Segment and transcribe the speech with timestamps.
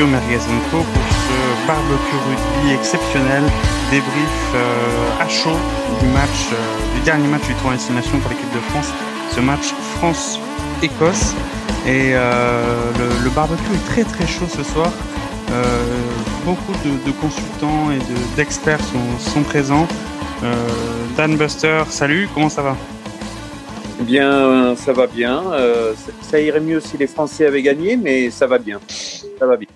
[0.00, 3.42] Radio Magazine Co pour ce barbecue rugby exceptionnel,
[3.90, 5.58] débrief euh, à chaud
[6.00, 8.88] du match, euh, du dernier match du tournoi Destination pour l'équipe de France,
[9.30, 11.34] ce match France-Écosse.
[11.86, 12.62] Et euh,
[13.22, 14.90] le, barbecue est très très chaud ce soir.
[16.46, 17.98] beaucoup de, consultants et
[18.36, 18.80] d'experts
[19.18, 19.86] sont, présents.
[21.14, 22.74] Dan Buster, salut, comment ça va?
[24.00, 25.42] Eh bien, ça va bien.
[26.22, 28.80] Ça irait mieux si les Français avaient gagné, mais ça va bien.
[29.38, 29.68] Ça va bien.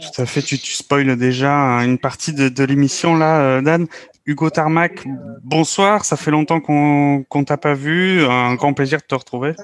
[0.00, 0.42] Tout à fait.
[0.42, 3.86] Tu, tu spoiles déjà une partie de, l'émission là, euh, Dan.
[4.26, 5.06] Hugo Tarmac,
[5.44, 6.04] bonsoir.
[6.04, 8.24] Ça fait longtemps qu'on ne t'a pas vu.
[8.24, 9.54] Un grand plaisir de te retrouver.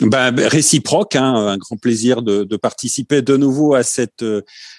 [0.00, 4.24] Ben, réciproque, hein, un grand plaisir de, participer de nouveau à cette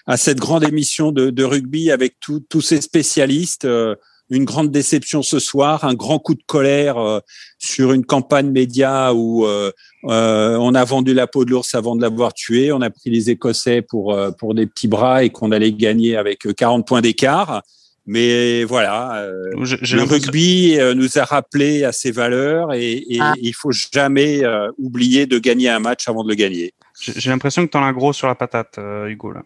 [0.07, 3.65] à cette grande émission de, rugby avec tous ces spécialistes.
[3.65, 3.95] Euh,
[4.29, 7.19] une grande déception ce soir, un grand coup de colère euh,
[7.59, 9.71] sur une campagne média où euh,
[10.05, 13.09] euh, on a vendu la peau de l'ours avant de l'avoir tué, on a pris
[13.09, 17.61] les Écossais pour pour des petits bras et qu'on allait gagner avec 40 points d'écart.
[18.07, 23.33] Mais voilà, le rugby nous a rappelé à ses valeurs et, et ah.
[23.41, 24.43] il faut jamais
[24.77, 26.73] oublier de gagner un match avant de le gagner.
[26.99, 29.41] J'ai l'impression que tu en as gros sur la patate, Hugo là.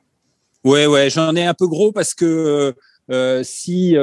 [0.66, 2.76] Ouais, ouais, j'en ai un peu gros parce que
[3.44, 3.96] si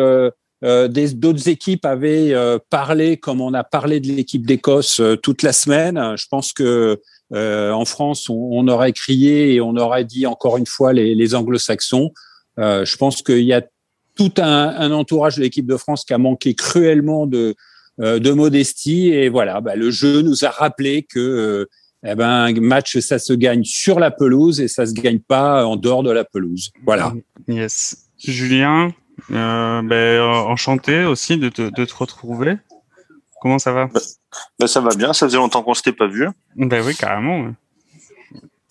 [0.67, 5.43] euh, d'autres équipes avaient euh, parlé comme on a parlé de l'équipe d'Écosse euh, toute
[5.43, 6.15] la semaine.
[6.17, 7.01] Je pense que
[7.33, 12.13] en France, on, aurait crié et on aurait dit encore une fois les, anglo-saxons.
[12.57, 13.63] je pense qu'il y a
[14.15, 17.57] tout un, entourage de l'équipe de France qui a manqué cruellement de,
[17.99, 19.09] de modestie.
[19.09, 21.67] Et voilà, bah, le jeu nous a rappelé que
[22.07, 25.67] eh ben, un match, ça se gagne sur la pelouse et ça se gagne pas
[25.67, 26.71] en dehors de la pelouse.
[26.85, 27.13] Voilà.
[27.49, 28.07] Yes.
[28.19, 28.93] Julien,
[29.31, 32.57] euh, ben, enchanté aussi de te, de te retrouver.
[33.41, 33.89] Comment ça va
[34.59, 36.29] ben, Ça va bien, ça faisait longtemps qu'on s'était pas vu.
[36.57, 37.53] Ben oui, carrément.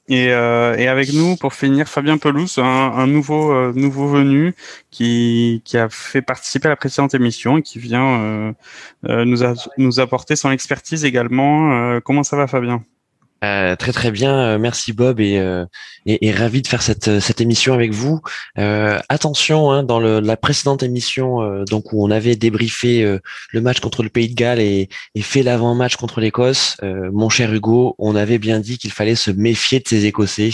[0.07, 4.53] Et, euh, et, avec nous, pour finir, Fabien Pelouse, un, un nouveau, euh, nouveau venu
[4.91, 8.53] qui, qui a fait participer à la précédente émission et qui vient euh,
[9.05, 11.99] euh nous, a, nous apporter son expertise également.
[12.01, 12.83] comment ça va, Fabien?
[13.43, 15.65] Euh, très très bien, euh, merci Bob et, euh,
[16.05, 18.21] et, et, ravi de faire cette, cette émission avec vous.
[18.57, 23.19] Euh, attention, hein, dans le, la précédente émission, donc où on avait débriefé
[23.51, 27.53] le match contre le Pays de Galles et, et fait l'avant-match contre l'Écosse, mon cher
[27.53, 30.51] Hugo, on avait bien dit qu'il fallait se méfier de ces Écossais.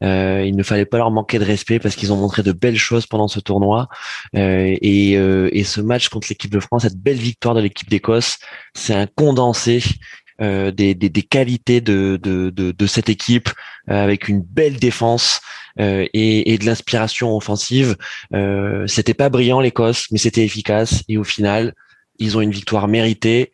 [0.00, 3.06] il ne fallait pas leur manquer de respect parce qu'ils ont montré de belles choses
[3.06, 3.88] pendant ce tournoi
[4.34, 8.38] et, et ce match contre l'équipe de France, cette belle victoire de l'équipe d'Écosse,
[8.74, 13.48] c'est un condensé euh, des, des, des, qualités de, de, de, cette équipe
[13.88, 15.40] euh, avec une belle défense
[15.78, 17.96] euh, et, et, de l'inspiration offensive.
[18.34, 21.72] Euh, c'était pas brillant l'Écosse, mais c'était efficace et au final,
[22.18, 23.52] ils ont une victoire méritée.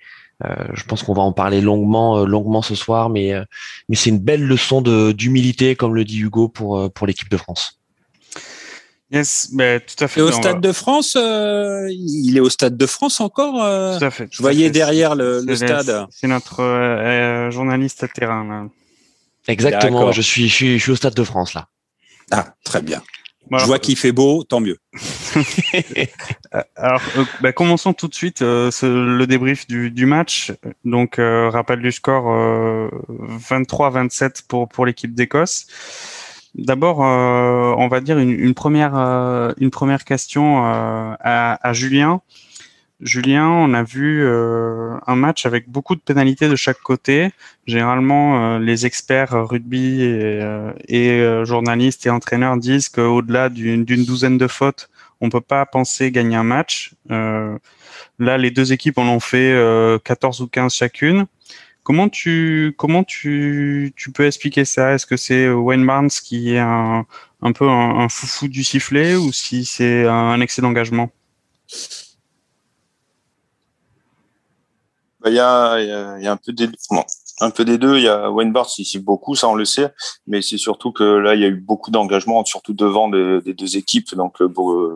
[0.72, 3.32] je pense qu'on va en parler longuement, longuement ce soir, mais
[3.88, 4.80] mais c'est une belle leçon
[5.12, 7.81] d'humilité, comme le dit Hugo pour pour l'équipe de France.
[9.12, 10.20] Yes, mais tout à fait.
[10.20, 13.62] Et au Stade de France, euh, il est au Stade de France encore.
[13.62, 14.26] Euh, tout à fait.
[14.30, 16.06] je voyais derrière le, le stade.
[16.10, 18.44] C'est notre euh, journaliste à terrain.
[18.48, 18.68] Là.
[19.48, 20.12] Exactement.
[20.12, 21.68] Je suis, je suis, je suis au Stade de France là.
[22.30, 23.02] Ah, très bien.
[23.50, 24.78] je vois qu'il fait beau, tant mieux.
[26.76, 27.02] Alors,
[27.42, 30.52] bah, commençons tout de suite ce, le débrief du, du match.
[30.86, 32.24] Donc, rappel du score
[33.10, 35.66] 23-27 pour pour l'équipe d'Écosse.
[36.54, 42.20] D'abord, euh, on va dire une, première, euh, une première question euh, à, Julien.
[43.00, 47.30] Julien, on a vu un match avec beaucoup de pénalités de chaque côté.
[47.66, 54.88] Généralement, les experts rugby et, journalistes et entraîneurs disent qu'au-delà d'une douzaine de fautes,
[55.20, 56.94] on peut pas penser gagner un match.
[57.08, 59.52] là, les deux équipes en ont fait
[60.04, 61.26] 14 ou 15 chacune.
[61.82, 64.94] Comment tu comment tu, tu peux expliquer ça?
[64.94, 67.06] Est-ce que c'est Wayne Barnes qui est un,
[67.40, 71.10] un peu un, foufou du sifflet ou si c'est un excès d'engagement?
[75.20, 76.68] Bah, il y, a, y, y, a, un peu des
[77.40, 77.96] un peu des deux.
[77.96, 79.92] Il y a Wayne Barnes qui siffle beaucoup, ça on le sait,
[80.26, 83.76] mais c'est surtout que là il y a eu beaucoup d'engagement, surtout devant des, deux
[83.76, 84.94] équipes, donc euh,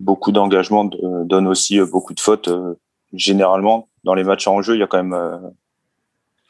[0.00, 2.48] beaucoup d'engagement donne aussi beaucoup de fautes.
[2.48, 2.74] Euh,
[3.12, 5.38] généralement, dans les matchs en jeu, il y a quand même euh,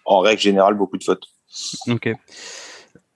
[0.04, 1.26] en règle générale beaucoup de fautes.
[1.88, 2.10] Ok.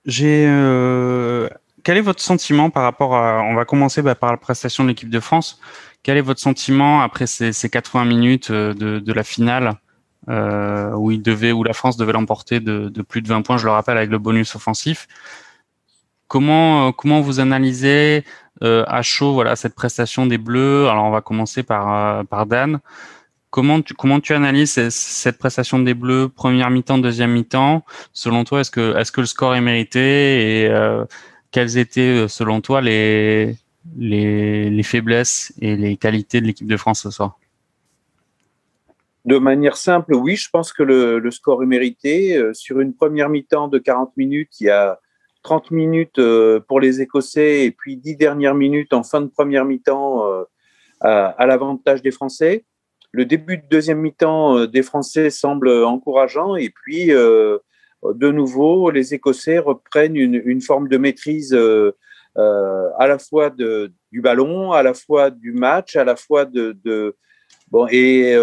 [0.05, 0.45] J'ai.
[0.47, 1.49] Euh,
[1.83, 3.41] quel est votre sentiment par rapport à.
[3.43, 5.59] On va commencer bah, par la prestation de l'équipe de France.
[6.03, 9.73] Quel est votre sentiment après ces, ces 80 minutes euh, de, la finale
[10.29, 13.65] euh, où il devait, où la France devait l'emporter de, plus de 20 points, je
[13.65, 15.07] le rappelle, avec le bonus offensif?
[16.27, 18.25] Comment comment vous analysez
[18.61, 20.89] à chaud voilà cette prestation des Bleus?
[20.89, 22.81] Alors on va commencer par par Dan.
[23.49, 27.85] Comment tu, analyses cette prestation des Bleus, première mi-temps, deuxième mi-temps?
[28.11, 30.63] Selon toi, est-ce que, le score est mérité?
[30.63, 31.05] Et euh,
[31.51, 33.55] quelles étaient, selon toi, les,
[33.97, 37.39] les, les faiblesses et les qualités de l'équipe de France ce soir?
[39.23, 42.41] De manière simple, oui, je pense que le, score est mérité.
[42.53, 44.99] sur une première mi-temps de 40 minutes, il y a
[45.43, 46.19] 30 minutes
[46.67, 50.23] pour les Écossais et puis 10 dernières minutes en fin de première mi-temps
[51.01, 52.65] à l'avantage des Français
[53.11, 57.57] le début de deuxième mi-temps euh, des Français semble encourageant et puis euh,
[58.03, 61.91] de nouveau les Écossais reprennent une, forme de maîtrise euh,
[62.35, 67.15] à la fois du ballon, à la fois du match, à la fois de,
[67.71, 68.35] bon et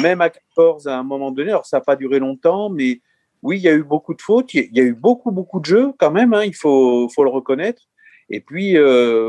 [0.00, 1.50] même à 14 à un moment donné.
[1.50, 3.02] Alors ça n'a pas duré longtemps, mais
[3.42, 5.66] oui, il y a eu beaucoup de fautes, il y a eu beaucoup beaucoup de
[5.66, 6.32] jeux quand même.
[6.32, 7.82] Hein, il faut faut le reconnaître.
[8.30, 8.78] Et puis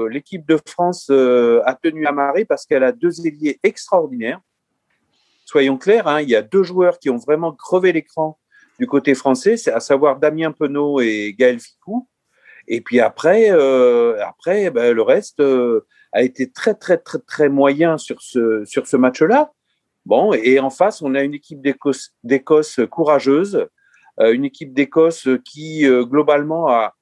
[0.10, 4.40] l'équipe de France a tenu à marrer parce qu'elle a deux ailiers extraordinaires
[5.46, 8.40] soyons clairs, hein, il y a deux joueurs qui ont vraiment crevé l'écran
[8.80, 12.08] du côté français, c'est à savoir Damien Penaud et Gaël Ficou.
[12.68, 17.50] Et puis après, euh, après ben, le reste euh, a été très, très, très, très
[17.50, 19.52] moyen sur ce, sur ce match-là.
[20.06, 23.68] Bon, et en face, on a une équipe d'Écosse courageuse,
[24.20, 26.94] euh, une équipe d'Écosse qui, globalement, a,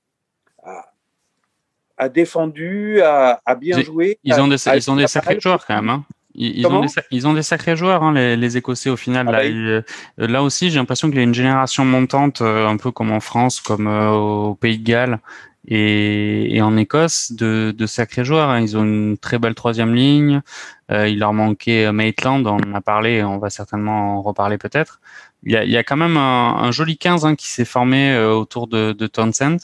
[1.97, 4.19] a, défendu, a, bien joué.
[4.23, 5.89] Ils ont des, ils ont des sacrés joueurs quand même.
[5.89, 6.05] Hein.
[6.35, 9.27] Ils, ont des, ils, ont des, sacrés joueurs, hein, les, les, Écossais au final.
[9.29, 9.81] Ah là, bah, euh,
[10.17, 13.19] là, aussi, j'ai l'impression qu'il y a une génération montante, euh, un peu comme en
[13.19, 15.19] France, comme euh, au Pays de Galles
[15.67, 18.49] et, et en Écosse, de, de, sacrés joueurs.
[18.49, 18.61] Hein.
[18.61, 20.41] Ils ont une très belle troisième ligne.
[20.89, 24.99] il leur manquait Maitland, on en a parlé, on va certainement en reparler peut-être.
[25.43, 27.65] Il y a, il y a quand même un, un joli 15 hein, qui s'est
[27.65, 29.57] formé autour de, de Townsend.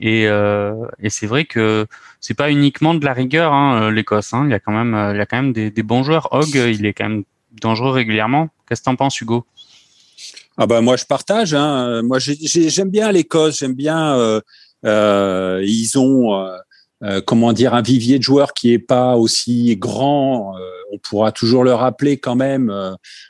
[0.00, 1.86] Et, euh, et c'est vrai que
[2.20, 4.32] c'est pas uniquement de la rigueur hein, euh, l'Écosse.
[4.32, 4.44] Hein.
[4.46, 6.28] Il y a quand même, euh, il y a quand même des, bons joueurs.
[6.32, 7.24] Hogg, il est quand même
[7.60, 8.48] dangereux régulièrement.
[8.68, 9.44] Qu'est-ce que t'en penses, Hugo?
[10.56, 11.52] Ah bah moi je partage.
[11.52, 12.02] Hein.
[12.02, 13.58] Moi j'aime bien l'Écosse.
[13.58, 14.16] J'aime bien.
[14.16, 14.40] Euh,
[14.86, 16.48] euh, ils ont
[17.26, 20.54] comment dire un vivier de joueurs qui est pas aussi grand.
[20.92, 22.72] on pourra toujours le rappeler quand même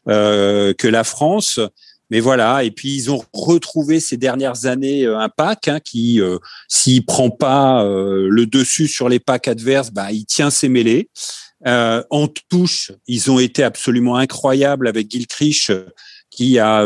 [0.06, 1.60] que la France.
[2.10, 6.20] Mais voilà, et puis ils ont retrouvé ces dernières années euh, un pack hein, qui,
[6.20, 10.68] euh, s'il prend pas euh, le dessus sur les packs adverses, bah, il tient ses
[10.68, 11.08] mêlées.
[11.66, 15.72] Euh, en touche, ils ont été absolument incroyables avec Gilchrist
[16.30, 16.84] qui a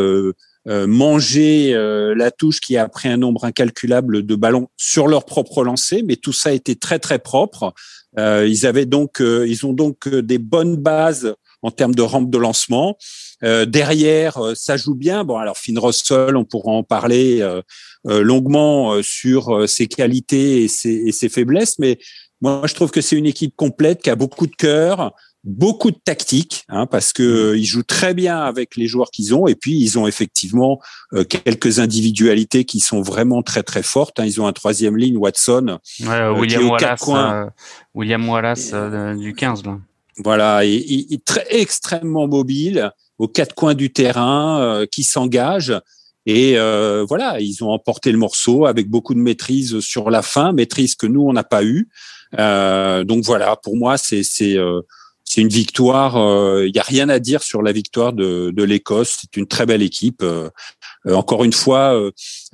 [0.67, 6.03] mangé la touche, qui a pris un nombre incalculable de ballons sur leur propre lancée,
[6.06, 7.73] mais tout ça été très très propre.
[8.19, 12.96] ils avaient donc, ils ont donc des bonnes bases en termes de rampe de lancement.
[13.44, 15.25] Euh, derrière, euh, ça joue bien.
[15.25, 17.62] Bon, alors Finn Russell, on pourra en parler euh,
[18.05, 21.99] longuement sur ses qualités et ses, et ses, faiblesses, mais
[22.40, 25.12] moi je trouve que c'est une équipe complète qui a beaucoup de cœur,
[25.44, 29.46] beaucoup de tactique, hein, parce que ils jouent très bien avec les joueurs qu'ils ont,
[29.46, 30.81] et puis ils ont effectivement
[31.28, 34.20] quelques individualités qui sont vraiment très très fortes.
[34.20, 34.25] Hein.
[34.25, 37.10] Ils ont un troisième ligne, Watson, ouais, William, Wallace,
[37.94, 38.72] William Wallace
[39.19, 39.79] du 15 là.
[40.19, 40.63] Voilà,
[41.25, 45.81] très extrêmement mobile aux quatre coins du terrain, euh, qui s'engagent.
[46.29, 50.53] Et euh, voilà, ils ont emporté le morceau avec beaucoup de maîtrise sur la fin,
[50.53, 51.89] maîtrise que nous on n'a pas eu.
[52.39, 54.82] Euh, donc voilà, pour moi c'est c'est euh,
[55.25, 56.17] c'est une victoire.
[56.65, 59.17] Il n'y a rien à dire sur la victoire de, de l'Écosse.
[59.20, 60.25] C'est une très belle équipe.
[61.06, 61.98] encore une fois,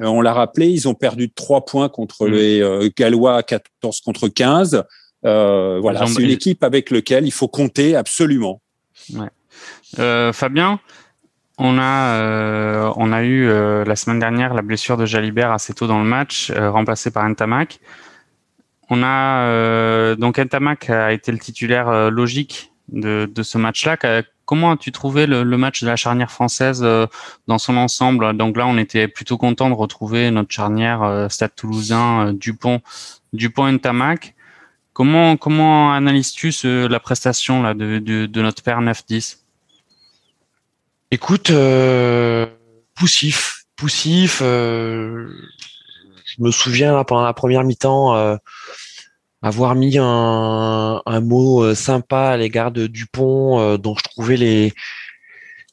[0.00, 2.32] on l'a rappelé, ils ont perdu trois points contre mmh.
[2.32, 4.82] les Gallois à 14 contre 15.
[5.24, 8.60] Voilà, c'est une équipe avec laquelle il faut compter absolument.
[9.12, 9.28] Ouais.
[9.98, 10.80] Euh, Fabien,
[11.58, 15.72] on a, euh, on a eu euh, la semaine dernière la blessure de Jalibert assez
[15.72, 17.80] tôt dans le match, remplacé par Ntamak.
[18.90, 23.96] On a donc Ntamak a été le titulaire logique de, de ce match-là.
[24.44, 26.86] Comment as-tu trouvé le, match de la charnière française
[27.46, 28.36] dans son ensemble?
[28.36, 32.82] Donc là, on était plutôt content de retrouver notre charnière Stade Toulousain, Dupont,
[33.32, 34.34] Dupont Ntamak.
[34.94, 36.52] Comment comment analyses-tu
[36.88, 39.38] la prestation là de, de, notre père 9-10
[41.10, 42.46] Écoute, euh,
[42.94, 44.38] poussif, poussif.
[44.40, 45.28] Euh,
[46.24, 48.36] je me souviens pendant la première mi-temps euh,
[49.42, 54.72] avoir mis un, mot sympa à l'égard de Dupont, dont je trouvais les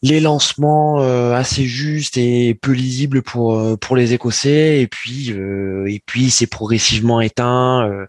[0.02, 1.00] les lancements
[1.34, 4.82] assez justes et peu lisibles pour pour les Écossais.
[4.82, 8.08] Et puis et puis c'est progressivement éteint,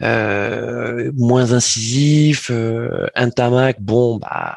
[0.00, 2.50] moins incisif.
[3.14, 4.56] un tamac, bon bah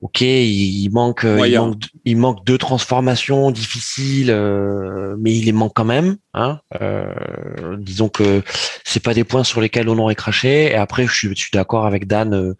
[0.00, 5.52] ok, il, manque, euh, il manque, il manque deux transformations difficiles, euh, mais il les
[5.52, 6.16] manque quand même.
[6.34, 8.42] Hein euh, disons que
[8.84, 10.72] c'est pas des points sur lesquels on aurait craché.
[10.72, 12.54] Et après, je suis, d'accord avec Dan,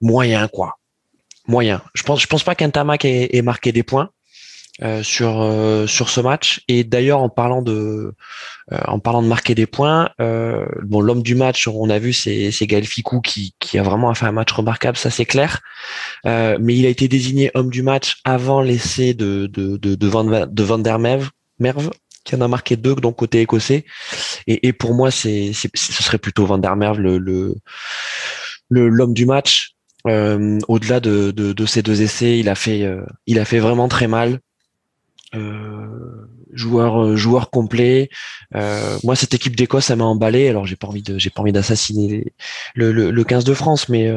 [0.00, 0.78] moyen quoi.
[1.46, 1.82] Moyen.
[1.94, 4.10] Je pense, je pense pas qu'Intermac ait, marqué des points.
[4.80, 8.14] Euh, sur euh, sur ce match et d'ailleurs en parlant de
[8.72, 12.50] euh, en parlant de marquer des points bon l'homme du match on a vu c'est
[12.50, 15.60] c'est Gaël Ficou qui qui a vraiment fait un match remarquable ça c'est clair
[16.24, 20.24] mais il a été désigné homme du match avant l'essai de de de de Van,
[20.24, 21.90] de Van der Merve, Merve
[22.24, 23.84] qui en a marqué deux donc côté écossais
[24.46, 29.26] et, et pour moi c'est ce serait plutôt Van der Merve le le l'homme du
[29.26, 29.71] match
[30.08, 33.04] euh, au-delà de, ces deux essais il a fait euh,
[33.60, 34.40] vraiment très mal
[35.34, 38.10] euh, joueur joueur complet.
[38.52, 40.48] Moi, cette équipe d'Écosse, ça m'a emballé.
[40.48, 42.32] Alors, j'ai pas envie pas envie d'assassiner
[42.74, 44.12] le, le, le, 15 de France, mais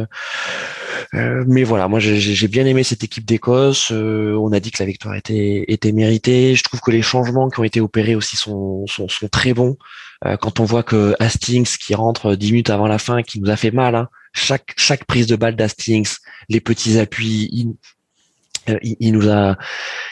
[1.63, 3.91] voilà, moi j'ai bien aimé cette équipe d'Écosse.
[3.91, 6.55] on a dit que la victoire était méritée.
[6.55, 8.85] Je trouve que les changements qui ont été opérés aussi sont
[9.31, 9.77] très bons.
[10.41, 13.55] quand on voit que Hastings qui rentre 10 minutes avant la fin, qui nous a
[13.55, 13.95] fait mal.
[13.95, 16.15] Hein, chaque chaque prise de balle d'Hastings,
[16.49, 17.73] les petits appuis, il,
[18.69, 19.57] euh, il, nous a,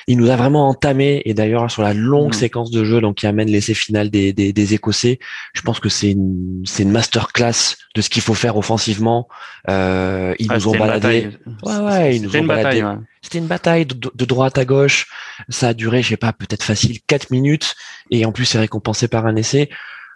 [0.07, 1.21] il nous a vraiment entamé.
[1.25, 2.37] Et d'ailleurs sur la longue mm.
[2.37, 5.19] séquence de jeu, donc qui amène l'essai final des, des, des, Écossais,
[5.53, 9.27] je pense que c'est une, c'est une masterclass de ce qu'il faut faire offensivement.
[9.69, 11.29] Euh, ils ah, nous ont baladé.
[11.63, 12.81] Ouais, ouais, ils nous ont baladé.
[12.81, 15.07] Bataille, C'était une bataille de, droite à gauche.
[15.49, 17.75] Ça a duré, je sais pas, peut-être facile quatre minutes.
[18.11, 19.69] Et en plus, c'est récompensé par un essai.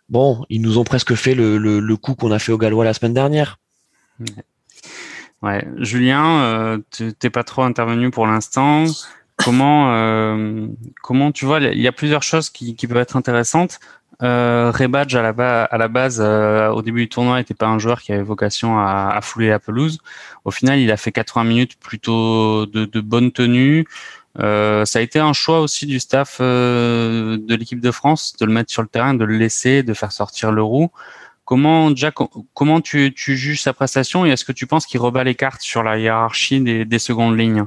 [0.10, 2.86] Bon, ils nous ont presque fait le, le, le coup qu'on a fait au Gallois
[2.86, 3.58] la semaine dernière.
[5.77, 8.86] Julien, euh, tu t'es pas trop intervenu pour l'instant.
[9.38, 10.67] Comment, euh,
[11.33, 13.79] tu vois Il y a plusieurs choses qui, peuvent être intéressantes.
[14.24, 18.12] Euh, Rebadge à la, base, euh, au début du tournoi, n'était pas un joueur qui
[18.12, 20.00] avait vocation à, fouler la pelouse.
[20.43, 23.86] Au final, il a fait 80 minutes plutôt de, bonne tenue.
[24.39, 28.71] Ça a été un choix aussi du staff de l'équipe de France de le mettre
[28.71, 30.89] sur le terrain, de le laisser, de faire sortir le roux.
[31.48, 32.16] Comment, Jack,
[32.54, 35.62] comment tu, tu juges sa prestation et est-ce que tu penses qu'il rebat les cartes
[35.62, 37.66] sur la hiérarchie des, des secondes lignes?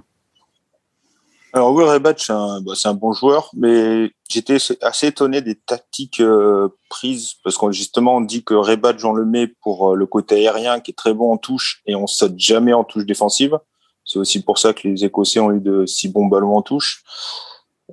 [1.55, 6.69] Alors, Will Rebat, bah, c'est un, bon joueur, mais j'étais assez étonné des tactiques euh,
[6.91, 10.47] prises parce qu'on justement on dit que Rebat, on le met pour euh, le côté
[10.47, 13.59] aérien qui est très bon en touche et on saute jamais en touche défensive.
[14.05, 17.03] C'est aussi pour ça que les Écossais ont eu de si bons ballons en touche.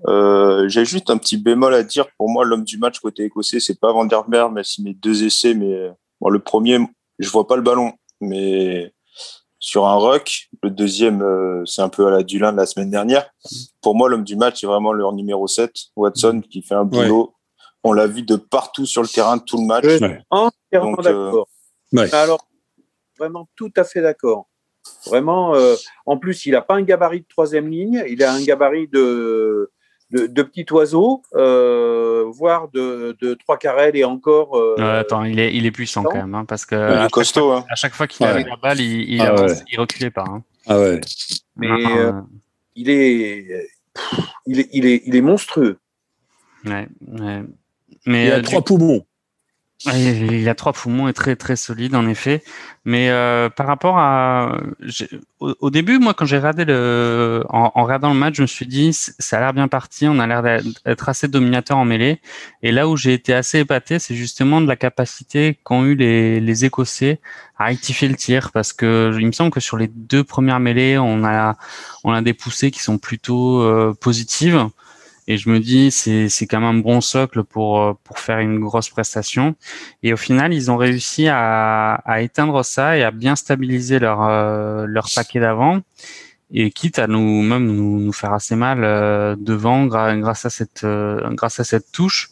[0.07, 2.07] Euh, j'ai juste un petit bémol à dire.
[2.17, 5.23] Pour moi, l'homme du match côté écossais, c'est pas Van der mais s'il met deux
[5.23, 5.53] essais.
[5.53, 6.79] Mais bon, le premier,
[7.19, 8.93] je vois pas le ballon, mais
[9.59, 10.49] sur un ruck.
[10.63, 13.29] Le deuxième, euh, c'est un peu à la Dulin de la semaine dernière.
[13.81, 17.33] Pour moi, l'homme du match, c'est vraiment leur numéro 7, Watson, qui fait un boulot.
[17.83, 19.85] On l'a vu de partout sur le terrain tout le match.
[20.29, 21.47] Entièrement d'accord.
[21.95, 22.45] Euh, Alors,
[23.17, 24.47] vraiment tout à fait d'accord.
[25.05, 25.53] Vraiment,
[26.05, 29.69] en plus, il n'a pas un gabarit de troisième ligne, il a un gabarit de,
[30.11, 34.57] de, de petits oiseaux, euh, voire de, de trois carrels et encore.
[34.57, 37.63] Euh, attends, il est, il est puissant quand même, hein, parce que à, costaud, chaque,
[37.63, 37.67] hein.
[37.69, 39.35] à chaque fois qu'il avait la balle, il, il, ah
[39.71, 40.25] il reculait pas.
[40.27, 40.43] Hein.
[40.65, 41.01] Ah ouais.
[41.55, 42.13] Mais euh,
[42.75, 43.67] il est,
[44.45, 45.77] il est, il est, il est monstrueux.
[46.65, 47.43] Ouais, ouais.
[48.05, 49.05] Mais il a trois poumons.
[49.85, 52.43] Il a trois poumons et très très solide en effet.
[52.83, 54.57] Mais euh, par rapport à
[55.39, 58.65] au, début, moi quand j'ai regardé le en, en, regardant le match, je me suis
[58.65, 62.21] dit ça a l'air bien parti, on a l'air d'être assez dominateur en mêlée.
[62.63, 66.39] Et là où j'ai été assez épaté, c'est justement de la capacité qu'ont eu les,
[66.39, 67.19] les Écossais
[67.59, 70.97] à rectifier le tir, parce que il me semble que sur les deux premières mêlées,
[70.97, 71.55] on a
[72.03, 74.69] on a des poussées qui sont plutôt euh, positives.
[75.27, 78.39] Et je me dis, c'est, c'est quand même un bon socle pour, euh, pour faire
[78.39, 79.55] une grosse prestation.
[80.01, 84.23] Et au final, ils ont réussi à, à éteindre ça et à bien stabiliser leur,
[84.23, 85.81] euh, leur paquet d'avant.
[86.49, 90.85] Et quitte à nous même nous, nous faire assez mal euh, devant grâce à cette
[90.85, 92.29] grâce à cette touche.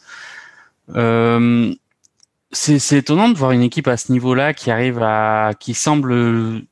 [0.88, 6.64] c'est, c'est étonnant de voir une équipe à ce niveau-là qui arrive à qui semble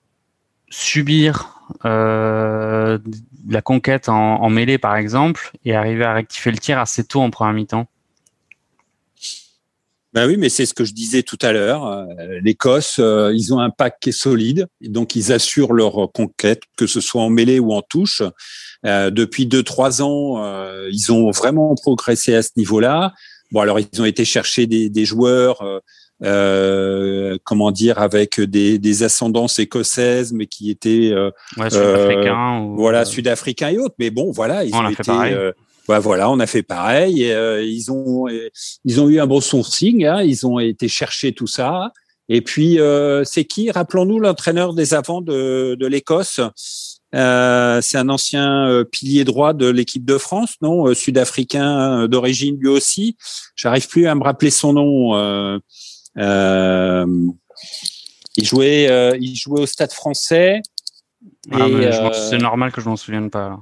[0.69, 2.97] subir euh,
[3.49, 7.29] la conquête en, mêlée, par exemple, et arriver à rectifier le tir assez tôt en
[7.29, 7.87] première mi-temps
[10.13, 11.87] ben oui, mais c'est ce que je disais tout à l'heure.
[11.87, 12.05] Euh,
[12.43, 16.85] L'Écosse, euh, ils ont un pack qui est solide, donc ils assurent leur conquête, que
[16.85, 18.21] ce soit en mêlée ou en touche.
[18.83, 23.13] Depuis deux trois ans, ils ont vraiment progressé à ce niveau-là.
[23.51, 25.81] Bon, alors ils ont été chercher des joueurs
[26.23, 33.03] euh, comment dire, avec des, des, ascendances écossaises, mais qui étaient euh, sud-africains, euh, voilà,
[33.03, 33.95] sud-africains et autres.
[33.99, 35.11] Mais bon, voilà, ils ont été.
[35.89, 37.23] Bah, voilà, on a fait pareil.
[37.23, 38.27] Et, ils ont
[38.85, 40.05] ils ont eu un bon sourcing.
[40.05, 41.91] Hein, ils ont été chercher tout ça.
[42.29, 42.79] Et puis
[43.25, 43.69] c'est qui?
[43.69, 46.39] Rappelons-nous l'entraîneur des avants de, de l'Écosse.
[47.13, 50.93] Euh, c'est un ancien pilier droit de l'équipe de France, non?
[50.93, 53.17] Sud-africain d'origine lui aussi.
[53.57, 55.59] J'arrive plus à me rappeler son nom.
[56.17, 57.05] Euh,
[58.35, 60.61] il jouait, euh, il jouait au Stade Français.
[61.51, 61.67] Ah,
[62.13, 63.59] c'est normal que je m'en souvienne pas.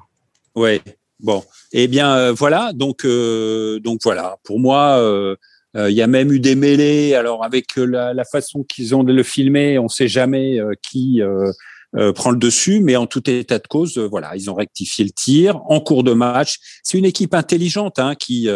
[0.56, 0.82] Ouais.
[1.20, 1.44] Bon.
[1.72, 2.72] Eh bien, voilà.
[2.74, 4.38] Donc, donc voilà.
[4.44, 5.00] Pour moi,
[5.76, 7.16] il y a même eu des mêlées.
[7.16, 11.22] Alors, avec la, la façon qu'ils ont de le filmer, on ne sait jamais qui
[11.98, 15.04] euh, prend le dessus, mais en tout état de cause, euh, voilà, ils ont rectifié
[15.04, 16.58] le tir en cours de match.
[16.84, 18.48] C'est une équipe intelligente hein, qui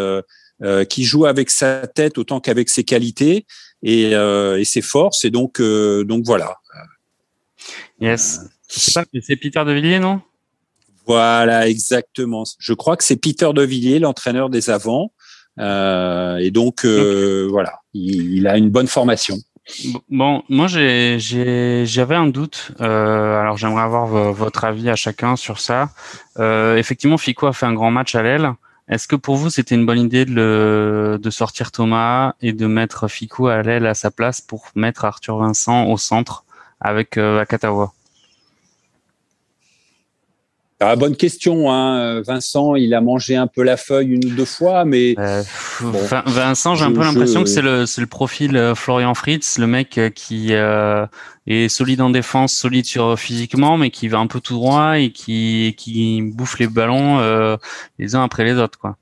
[0.63, 3.45] euh, qui joue avec sa tête autant qu'avec ses qualités
[3.83, 6.57] et, et ses forces, et donc donc voilà.
[7.99, 8.41] Yes.
[8.67, 10.21] C'est Peter De Villiers, non?
[11.05, 12.43] Voilà, exactement.
[12.57, 15.11] Je crois que c'est Peter De Villiers, l'entraîneur des avants.
[15.59, 19.37] Euh, et donc, voilà, il, il, a une bonne formation.
[20.09, 22.71] Bon, moi j'avais un doute.
[22.81, 25.89] Euh, alors j'aimerais avoir votre avis à chacun sur ça.
[26.37, 28.51] Euh, effectivement, Fico a fait un grand match à l'aile.
[28.87, 32.67] Est-ce que pour vous c'était une bonne idée de, le, de sortir Thomas et de
[32.67, 36.45] mettre Fico à l'aile à sa place pour mettre Arthur Vincent au centre
[36.79, 37.43] avec euh,
[40.81, 42.21] ah, bonne question, hein.
[42.21, 42.75] Vincent.
[42.75, 45.41] Il a mangé un peu la feuille une ou deux fois, mais euh,
[45.79, 49.97] Vincent, j'ai un peu l'impression que c'est le, le profil euh, Florian Fritz, le mec
[49.97, 54.55] euh, qui est solide en défense, solide sur physiquement, mais qui va un peu tout
[54.55, 57.57] droit et qui qui bouffe les ballons
[57.97, 58.97] les uns après les autres, quoi.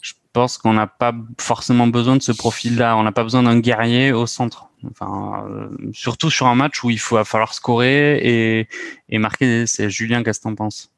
[0.00, 2.96] Je pense qu'on n'a pas forcément besoin de ce profil-là.
[2.96, 4.70] On n'a pas besoin d'un guerrier au centre.
[4.90, 5.44] Enfin,
[5.92, 8.68] surtout sur un match où il faut falloir scorer et,
[9.10, 9.66] et marquer.
[9.66, 10.90] C'est Julien, qu'est-ce que t'en penses?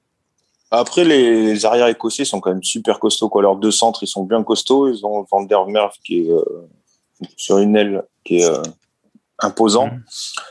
[0.78, 3.28] Après, les arrières écossais sont quand même super costauds.
[3.28, 3.42] Quoi.
[3.42, 4.88] Leurs deux centres, ils sont bien costauds.
[4.88, 6.44] Ils ont Van der Merve qui est euh,
[7.36, 8.62] sur une aile qui est euh,
[9.40, 9.88] imposant.
[9.88, 10.04] Mm.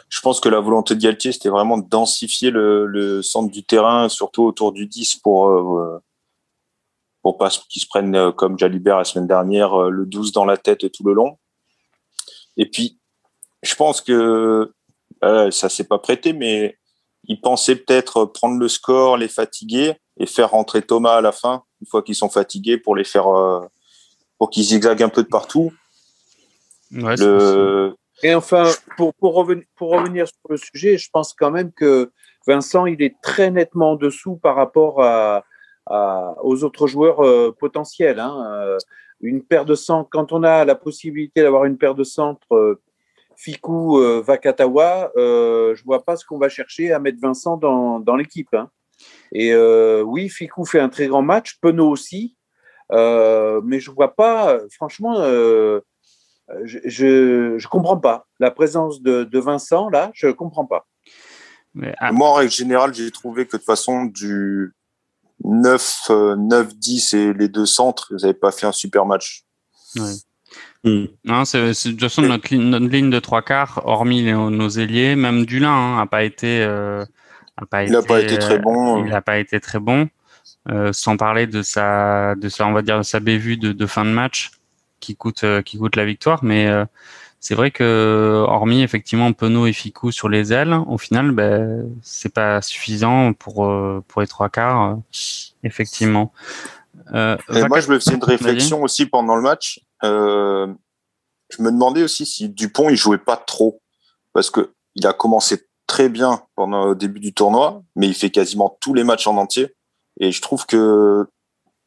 [0.09, 4.07] Je pense que la volonté de Galtier, c'était vraiment de densifier le, centre du terrain,
[4.09, 5.99] surtout autour du 10 pour euh,
[7.21, 10.91] pour pas qu'ils se prennent comme Jalibert la semaine dernière le 12 dans la tête
[10.91, 11.38] tout le long.
[12.57, 12.99] Et puis,
[13.62, 14.73] je pense que
[15.21, 16.77] ça s'est pas prêté, mais
[17.25, 21.63] ils pensaient peut-être prendre le score, les fatiguer et faire rentrer Thomas à la fin,
[21.81, 23.62] une fois qu'ils sont fatigués, pour les faire, euh,
[24.38, 25.71] pour qu'ils zigzaguent un peu de partout.
[28.21, 32.12] Et enfin, pour, pour, revenir, pour revenir sur le sujet, je pense quand même que
[32.45, 35.43] Vincent, il est très nettement en dessous par rapport à,
[36.43, 38.19] aux autres joueurs euh, potentiels.
[38.19, 38.53] Hein.
[38.55, 38.77] Euh,
[39.21, 42.79] une paire de centres, quand on a la possibilité d'avoir une paire de centres
[43.38, 48.54] Fikou, Vakatawa, je vois pas ce qu'on va chercher à mettre Vincent dans, dans l'équipe.
[48.54, 48.69] Hein.
[49.32, 52.36] Et euh, oui, Ficou fait un très grand match, Penaud aussi,
[52.91, 55.82] euh, mais je vois pas, franchement, euh,
[56.63, 58.28] je ne comprends pas.
[58.39, 60.88] La présence de, Vincent, là, je ne comprends pas.
[61.98, 62.12] Ah.
[62.12, 64.74] Moi, en règle générale, j'ai trouvé que de toute façon, du
[65.43, 69.46] 9, 9, 10 et les deux centres, vous n'avez pas fait un super match.
[70.84, 71.06] Hmm.
[71.24, 75.96] Non, c'est, de toute façon notre, ligne de trois quarts, hormis nos, ailiers, même Dulin
[75.96, 76.67] n'a hein, pas été
[77.60, 79.04] il n'a pas été très bon.
[79.04, 80.10] Il n'a pas été très bon.
[80.69, 83.86] Euh, sans parler de sa, de sa, on va dire de sa bévue de, de
[83.86, 84.52] fin de match
[85.02, 86.43] qui coûte, euh, qui coûte la victoire.
[86.43, 86.86] Mais euh,
[87.39, 92.34] c'est vrai que hormis effectivement Penaud et Ficou sur les ailes, au final, ben c'est
[92.34, 93.69] pas suffisant pour
[94.08, 94.98] pour les trois quarts,
[95.63, 96.32] effectivement.
[97.13, 99.82] Euh, moi, je me faisais une réflexion aussi pendant le match.
[100.03, 103.81] Je me demandais aussi si Dupont il jouait pas trop
[104.33, 108.29] parce que il a commencé très bien pendant le début du tournoi, mais il fait
[108.29, 109.73] quasiment tous les matchs en entier.
[110.19, 111.27] Et je trouve que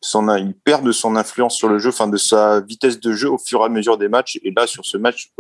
[0.01, 3.31] son, il perd de son influence sur le jeu, enfin de sa vitesse de jeu
[3.31, 4.39] au fur et à mesure des matchs.
[4.43, 5.31] Et là, sur ce match,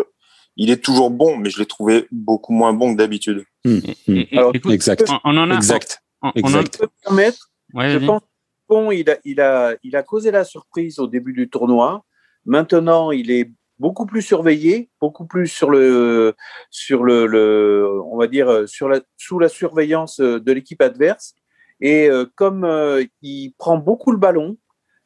[0.56, 3.44] il est toujours bon, mais je l'ai trouvé beaucoup moins bon que d'habitude.
[3.64, 4.70] Mmh, mmh.
[4.70, 5.10] exact.
[5.24, 6.02] On, en a, exact.
[6.22, 6.78] On, exact.
[6.78, 7.50] peut permettre.
[7.74, 8.22] je pense
[8.68, 12.04] bon, il a, il a, il a causé la surprise au début du tournoi.
[12.46, 16.34] Maintenant, il est beaucoup plus surveillé, beaucoup plus sur le,
[16.70, 21.34] sur le, on va dire, sur la, sous la surveillance de l'équipe adverse.
[21.80, 24.56] Et euh, comme euh, il prend beaucoup le ballon,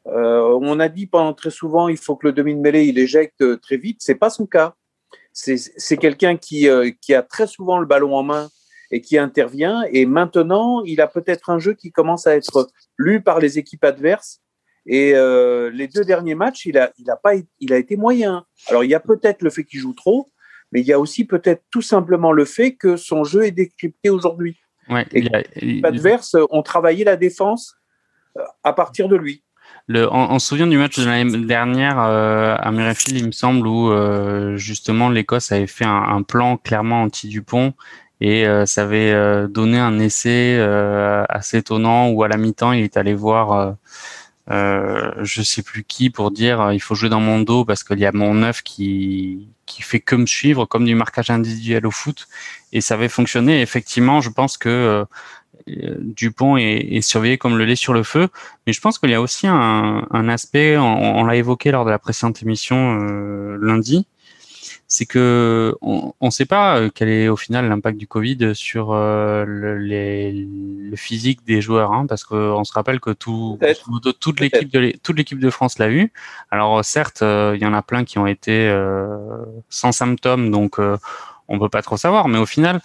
[0.07, 2.99] euh, on a dit pendant très souvent, il faut que le demi de mêlée il
[2.99, 3.99] éjecte très vite.
[4.01, 4.75] C'est pas son cas.
[5.33, 6.69] C'est quelqu'un qui,
[7.01, 8.49] qui a très souvent le ballon en main
[8.91, 9.85] et qui intervient.
[9.93, 13.85] Et maintenant, il a peut-être un jeu qui commence à être lu par les équipes
[13.85, 14.40] adverses
[14.87, 18.45] et euh, les deux derniers matchs, il a, il a pas, il a été moyen.
[18.69, 20.31] Alors il y a peut-être le fait qu'il joue trop,
[20.73, 24.11] mais il y a aussi peut-être tout simplement le fait que son jeu est décrypté
[24.11, 24.59] aujourd'hui.
[24.89, 25.23] Ouais, et
[25.61, 27.77] les adverses ont travaillé la défense
[28.37, 29.45] euh, à partir de lui.
[29.87, 33.67] Le, on, se souvient du match de l'année dernière euh, à Murrayfield, il me semble,
[33.67, 37.75] où euh, justement l'Écosse avait fait un, un, plan clairement anti-Dupont
[38.21, 40.61] et euh, ça avait donné un essai
[41.29, 43.75] assez étonnant où à la mi-temps il est allé voir
[44.51, 47.85] euh, je sais plus qui pour dire euh, il faut jouer dans mon dos parce
[47.85, 51.87] qu'il y a mon neuf qui qui fait que me suivre comme du marquage individuel
[51.87, 52.27] au foot
[52.73, 55.05] et ça avait fonctionné effectivement je pense que
[55.67, 58.29] Dupont est, surveillé comme le lait sur le feu.
[58.67, 61.99] Mais je pense qu'il y a aussi un, aspect, on, l'a évoqué lors de la
[61.99, 62.97] précédente émission
[63.61, 64.07] lundi,
[64.91, 68.91] c'est que on ne sait pas euh, quel est au final l'impact du Covid sur
[68.91, 73.57] euh, le, les, le, physique des joueurs, hein, parce qu'on se rappelle que tout,
[74.19, 76.13] toute l'équipe de toute l'équipe de France l'a eu.
[76.51, 78.69] Alors certes, euh, il y en a plein qui ont été
[79.69, 80.81] sans symptômes, donc
[81.47, 82.81] on peut pas trop savoir, mais au final,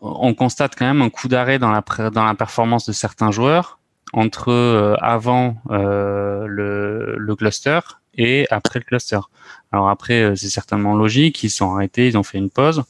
[0.00, 3.78] on constate quand même un coup d'arrêt dans la dans la performance de certains joueurs
[4.12, 7.78] entre avant le, le cluster
[8.18, 9.20] et après le cluster.
[9.72, 12.82] Alors après, euh, c'est certainement logique, ils sont arrêtés, ils ont fait une pause,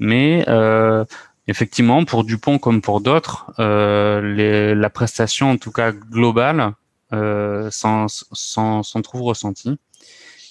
[0.00, 1.04] mais euh,
[1.46, 6.72] effectivement, pour Dupont comme pour d'autres, euh, la prestation, en tout cas globale,
[7.12, 9.76] euh, s'en, trouve ressentie.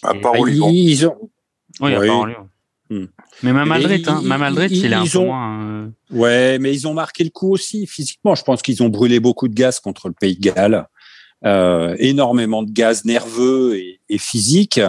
[0.04, 1.30] À part ils ont...
[1.82, 2.28] Oui, à part
[2.90, 3.06] hmm.
[3.42, 5.64] Mais même Madrid, hein, même Madrid, il, est un peu moins.
[5.64, 8.36] Euh, ouais, mais ils ont marqué le coup aussi physiquement.
[8.36, 10.88] Je pense qu'ils ont brûlé beaucoup de gaz contre le Pays de Galles.
[11.46, 14.80] Euh, énormément de gaz nerveux et, et physique.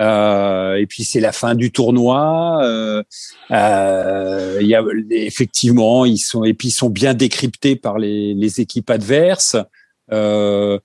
[0.00, 2.60] Euh, et puis c'est la fin du tournoi.
[2.62, 3.02] Euh,
[3.50, 8.60] euh, y a effectivement ils sont et puis ils sont bien décryptés par les, les
[8.60, 9.56] équipes adverses.
[10.12, 10.78] Euh,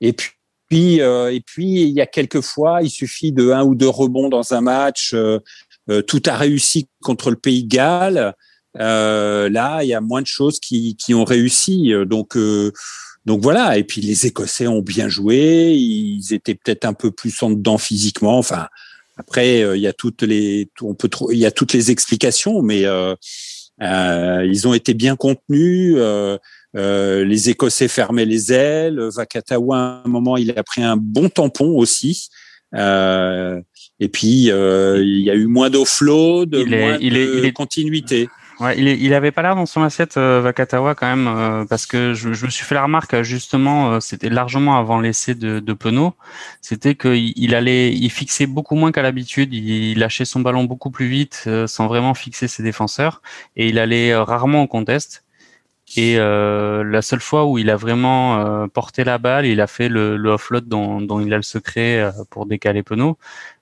[0.00, 3.76] et puis euh, et puis il y a quelques fois il suffit de un ou
[3.76, 5.14] deux rebonds dans un match.
[6.08, 8.34] tout a réussi contre le Pays de Galles.
[8.78, 11.92] Là il y a moins de choses qui, qui ont réussi.
[12.06, 12.36] Donc
[13.26, 17.42] donc voilà, et puis les Écossais ont bien joué, ils étaient peut-être un peu plus
[17.42, 18.38] en dedans physiquement.
[18.38, 18.68] Enfin,
[19.16, 22.62] après, euh, il y a toutes les, on peut, il y a toutes les explications,
[22.62, 23.16] mais euh,
[23.82, 25.96] euh, ils ont été bien contenus.
[26.74, 29.00] les Écossais fermaient les ailes.
[29.00, 32.28] Vakatawa, à un moment, il a pris un bon tampon aussi.
[32.72, 38.28] et puis, il y a eu moins d'offload, moins il de est, continuité.
[38.58, 41.84] Ouais, il, il avait pas l'air dans son assiette euh, Vakatawa quand même euh, parce
[41.84, 45.60] que je, je, me suis fait la remarque euh, justement, c'était largement avant l'essai de,
[45.60, 46.14] de Penaud,
[46.62, 50.90] c'était qu'il il allait, il fixait beaucoup moins qu'à l'habitude, il, lâchait son ballon beaucoup
[50.90, 53.20] plus vite sans vraiment fixer ses défenseurs
[53.56, 55.24] et il allait rarement au contest.
[55.96, 60.16] Et la seule fois où il a vraiment porté la balle, il a fait le,
[60.16, 63.18] le offload dont, dont il a le secret pour décaler Penaud.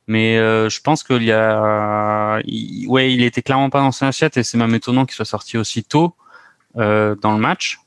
[0.07, 2.41] Mais euh, je pense qu'il y a,
[2.89, 5.57] ouais, il était clairement pas dans son assiette et c'est même étonnant qu'il soit sorti
[5.57, 6.15] aussi tôt
[6.77, 7.81] euh, dans le match.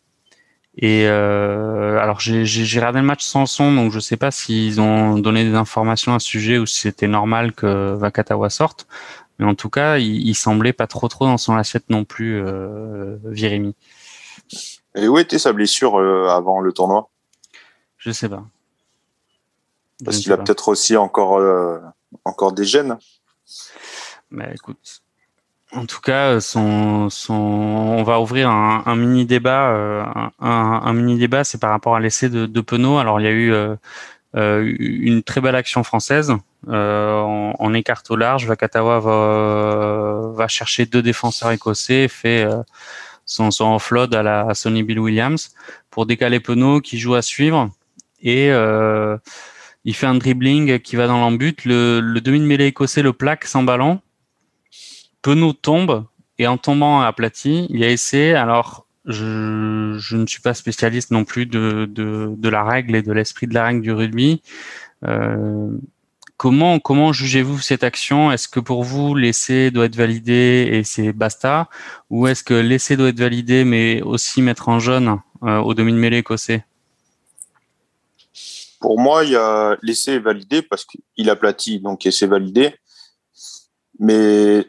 [0.79, 2.43] Et euh, alors j'ai
[2.77, 6.19] regardé le match sans son, donc je sais pas s'ils ont donné des informations à
[6.19, 8.87] ce sujet ou si c'était normal que Vakatawa sorte.
[9.39, 12.41] Mais en tout cas, il, il, semblait pas trop trop dans son assiette non plus,
[12.43, 13.75] euh, Virimi.
[14.95, 17.09] Et où était sa blessure euh, avant le tournoi?
[17.97, 18.43] Je sais pas.
[20.03, 21.79] Parce qu'il a peut-être aussi encore euh,
[22.25, 22.97] encore des gènes.
[24.31, 25.01] Bah écoute,
[25.73, 29.69] en tout cas, son, on va ouvrir un, mini débat.
[29.71, 30.03] Euh,
[30.39, 32.97] un, mini débat, c'est par rapport à l'essai de, de Penaud.
[32.97, 33.75] Alors il y a eu euh,
[34.35, 36.33] euh une très belle action française
[36.69, 38.45] euh, en, en, écart au large.
[38.47, 42.61] Vakatawa va, chercher deux défenseurs écossais, fait euh,
[43.25, 45.53] son, son offload à la Sonny Bill Williams
[45.89, 47.69] pour décaler Penaud qui joue à suivre
[48.21, 49.17] et euh,
[49.87, 51.65] il fait un dribbling qui va dans l'embut.
[51.65, 54.01] Le, le demi de mêlée écossais le plaque sans ballon.
[55.21, 56.05] Penaud tombe
[56.37, 58.33] et en tombant aplati, il a essai.
[58.33, 63.53] Alors, je, ne suis pas spécialiste non plus de la règle et de l'esprit de
[63.53, 64.41] la règle du rugby.
[65.05, 65.69] Euh,
[66.37, 68.31] comment comment jugez-vous cette action?
[68.31, 71.69] Est-ce que pour vous l'essai doit être validé et c'est basta,
[72.09, 75.93] ou est-ce que l'essai doit être validé mais aussi mettre en jaune euh, au demi
[75.93, 76.65] de mêlée écossais?
[78.79, 82.75] Pour moi, il y a l'essai est validé parce qu'il aplatit, donc essai validé.
[83.99, 84.67] Mais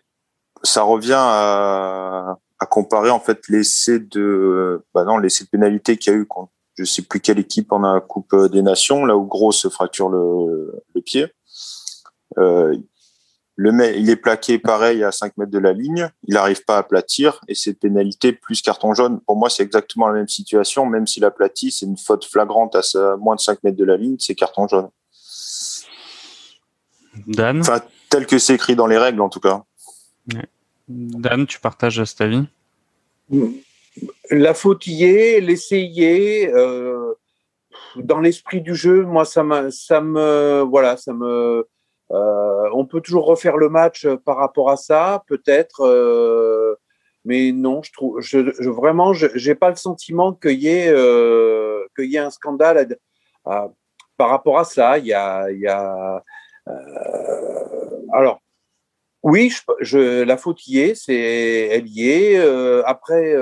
[0.62, 6.12] ça revient à, à comparer en fait l'essai de, bah non, l'essai de pénalité qu'il
[6.12, 9.16] y a eu contre, je sais plus quelle équipe en a Coupe des Nations, là
[9.16, 11.26] où Gros se fracture le, le pied.
[12.38, 12.76] Euh,
[13.60, 16.78] le il est plaqué pareil à 5 mètres de la ligne, il n'arrive pas à
[16.78, 19.20] aplatir et c'est pénalité plus carton jaune.
[19.26, 23.16] Pour moi, c'est exactement la même situation, même s'il aplatit, c'est une faute flagrante à
[23.16, 24.88] moins de 5 mètres de la ligne, c'est carton jaune.
[27.26, 29.64] Dan enfin, Tel que c'est écrit dans les règles, en tout cas.
[30.88, 32.44] Dan, tu partages cet avis?
[34.30, 36.54] La faute y est, l'essai y est.
[36.54, 37.14] Euh,
[37.96, 41.66] dans l'esprit du jeu, moi, ça me, ça me, voilà, ça me,
[42.10, 46.76] euh, on peut toujours refaire le match euh, par rapport à ça, peut-être, euh,
[47.24, 49.12] mais non, je trouve, je, je vraiment,
[49.60, 50.88] pas le sentiment qu'il y ait
[51.98, 52.96] y ait un scandale
[53.44, 54.98] par rapport à ça.
[54.98, 56.22] Il y a,
[58.12, 58.40] alors.
[59.24, 62.36] Oui, je, la faute y est, elle y est.
[62.86, 63.34] après,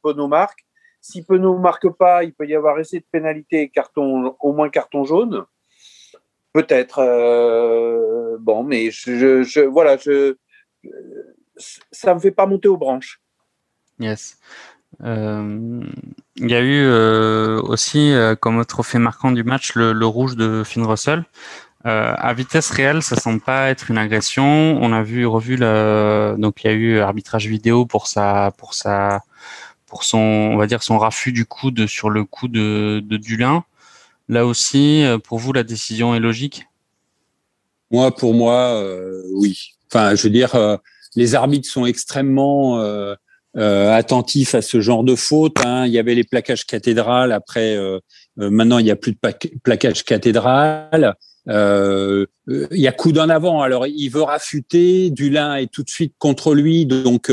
[0.00, 0.64] Ponomark,
[1.00, 5.04] si Penaud marque pas, il peut y avoir essai de pénalité, carton, au moins carton
[5.04, 5.44] jaune.
[6.54, 7.00] Peut-être.
[7.00, 10.36] Euh, bon, mais je, voilà, je,
[11.90, 13.20] ça me fait pas monter aux branches.
[13.98, 14.38] Yes.
[15.02, 15.82] Euh,
[16.36, 20.84] il y a eu euh, aussi comme trophée marquant du match le, rouge de Finn
[20.84, 21.24] Russell.
[21.82, 24.78] à vitesse réelle, ça semble pas être une agression.
[24.80, 28.06] On a vu revu donc il y a eu arbitrage vidéo pour
[28.56, 28.74] pour
[29.86, 33.64] pour son on va dire son raffut du coude sur le coup de, de Dulin.
[34.28, 36.64] Là aussi, euh, pour vous, la décision est logique?
[37.90, 39.74] Moi, pour moi, euh, oui.
[39.90, 40.76] Enfin, je veux dire, euh,
[41.14, 42.82] les arbitres sont extrêmement
[43.56, 45.58] attentifs à ce genre de faute.
[45.64, 45.86] Hein.
[45.86, 47.30] Il y avait les plaquages cathédrales.
[47.30, 47.78] Après,
[48.36, 49.18] maintenant, il n'y a plus de
[49.62, 51.14] plaquage cathédrale.
[51.46, 52.26] il
[52.72, 53.62] y a coup d'en avant.
[53.62, 55.10] Alors, il veut rafuter.
[55.10, 56.84] Dulin est tout de suite contre lui.
[56.84, 57.30] Donc,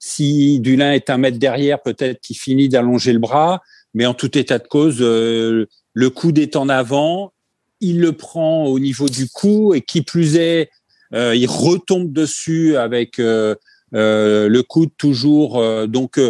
[0.00, 3.60] si Dulin est un mètre derrière, peut-être qu'il finit d'allonger le bras.
[3.98, 7.32] Mais en tout état de cause, euh, le coude est en avant,
[7.80, 10.70] il le prend au niveau du cou et qui plus est,
[11.14, 13.56] euh, il retombe dessus avec euh,
[13.92, 15.60] le coude toujours.
[15.88, 16.20] donc,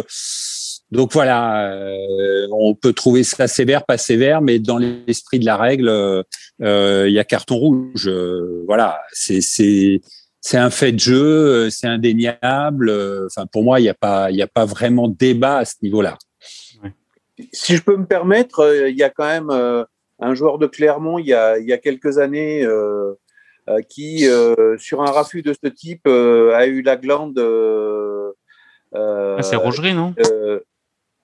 [0.91, 1.71] donc voilà,
[2.51, 6.25] on peut trouver ça sévère, pas sévère, mais dans l'esprit de la règle,
[6.59, 8.09] il y a carton rouge.
[8.65, 10.01] voilà, c'est c'est
[10.41, 12.91] c'est un fait de jeu, c'est indéniable.
[13.27, 15.75] Enfin, pour moi, il n'y a pas il y a pas vraiment débat à ce
[15.83, 16.17] niveau-là
[17.53, 19.83] si je peux me permettre, euh, il y a quand même euh,
[20.19, 23.13] un joueur de Clermont il y a, il y a quelques années euh,
[23.89, 24.27] qui,
[24.77, 27.39] sur un raffut de ce type, a eu la glande.
[28.93, 30.13] Ah, c'est Rogerie, non?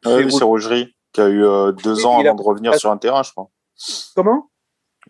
[0.06, 1.43] Oui, c'est Rogerie, qui a eu
[1.84, 3.49] deux ans avant de revenir sur un terrain, je crois.
[4.15, 4.49] Comment?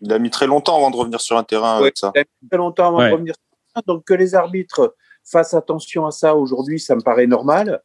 [0.02, 2.12] Il a mis très longtemps avant de revenir sur un terrain avec ça.
[2.14, 3.94] Il a mis très longtemps avant de revenir sur un terrain.
[3.94, 7.82] Donc que les arbitres fassent attention à ça aujourd'hui, ça me paraît normal.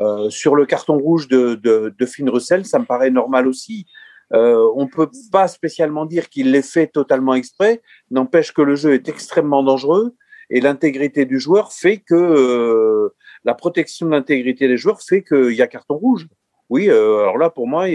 [0.00, 3.86] Euh, sur le carton rouge de, de, de Finn Russell, ça me paraît normal aussi.
[4.32, 8.92] Euh, on peut pas spécialement dire qu'il l'ait fait totalement exprès, n'empêche que le jeu
[8.92, 10.14] est extrêmement dangereux
[10.50, 15.52] et l'intégrité du joueur fait que euh, la protection de l'intégrité des joueurs fait qu'il
[15.52, 16.28] y a carton rouge.
[16.68, 17.86] Oui, euh, alors là pour moi,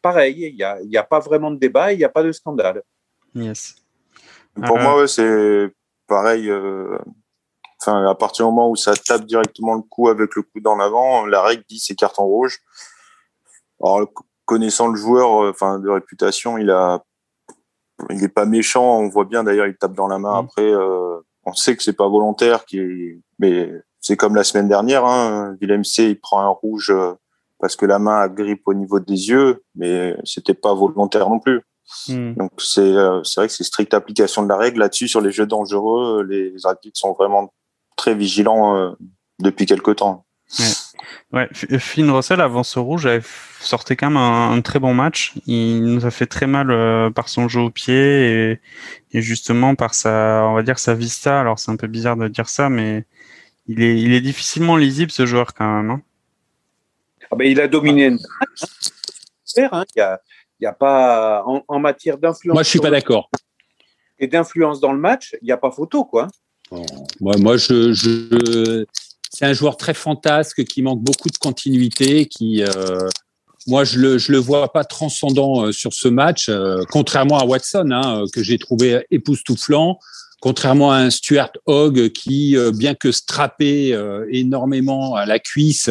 [0.00, 2.32] pareil, il n'y a, y a pas vraiment de débat, il n'y a pas de
[2.32, 2.82] scandale.
[3.34, 3.76] Yes.
[4.66, 5.70] Pour moi, c'est
[6.06, 6.50] pareil
[7.88, 11.26] à partir du moment où ça tape directement le coup avec le coup d'en avant,
[11.26, 12.60] la règle dit c'est carton rouge.
[13.82, 14.08] Alors,
[14.44, 17.02] connaissant le joueur, euh, enfin, de réputation, il a,
[18.10, 18.98] il est pas méchant.
[18.98, 20.42] On voit bien d'ailleurs, il tape dans la main.
[20.42, 20.44] Mm.
[20.44, 23.70] Après, euh, on sait que c'est pas volontaire, qui mais
[24.00, 25.04] c'est comme la semaine dernière.
[25.04, 27.14] Hein, Willem C, il prend un rouge euh,
[27.58, 31.38] parce que la main a grippe au niveau des yeux, mais c'était pas volontaire non
[31.38, 31.62] plus.
[32.08, 32.34] Mm.
[32.34, 32.94] Donc c'est
[33.24, 36.22] c'est vrai que c'est stricte application de la règle là-dessus sur les jeux dangereux.
[36.22, 37.52] Les arbitres sont vraiment
[37.96, 38.92] très vigilant euh,
[39.38, 40.24] depuis quelque temps.
[41.32, 41.48] Ouais.
[41.78, 43.24] Finn Russell avant ce rouge avait
[43.60, 45.32] sorti quand même un, très bon match.
[45.46, 48.60] Il nous a fait très mal euh, par son jeu au pied et,
[49.12, 51.40] et, justement par sa, on va dire sa vista.
[51.40, 53.04] Alors c'est un peu bizarre de dire ça, mais
[53.66, 55.90] il est, il est difficilement lisible ce joueur quand même.
[55.90, 56.02] Hein.
[57.30, 58.06] Ah ben, il a dominé.
[58.06, 58.16] Hein.
[59.56, 60.20] Il y a,
[60.60, 62.54] il y a pas en, en matière d'influence.
[62.54, 63.30] Moi je suis pas d'accord.
[64.18, 66.28] Et d'influence dans le match, il n'y a pas photo quoi.
[67.20, 68.84] Moi, moi je, je
[69.34, 73.08] c'est un joueur très fantasque qui manque beaucoup de continuité, qui euh,
[73.66, 77.44] moi je le je le vois pas transcendant euh, sur ce match, euh, contrairement à
[77.44, 79.98] Watson hein, que j'ai trouvé époustouflant,
[80.40, 83.98] contrairement à un Stuart Hogg qui bien que strappé
[84.30, 85.90] énormément à la cuisse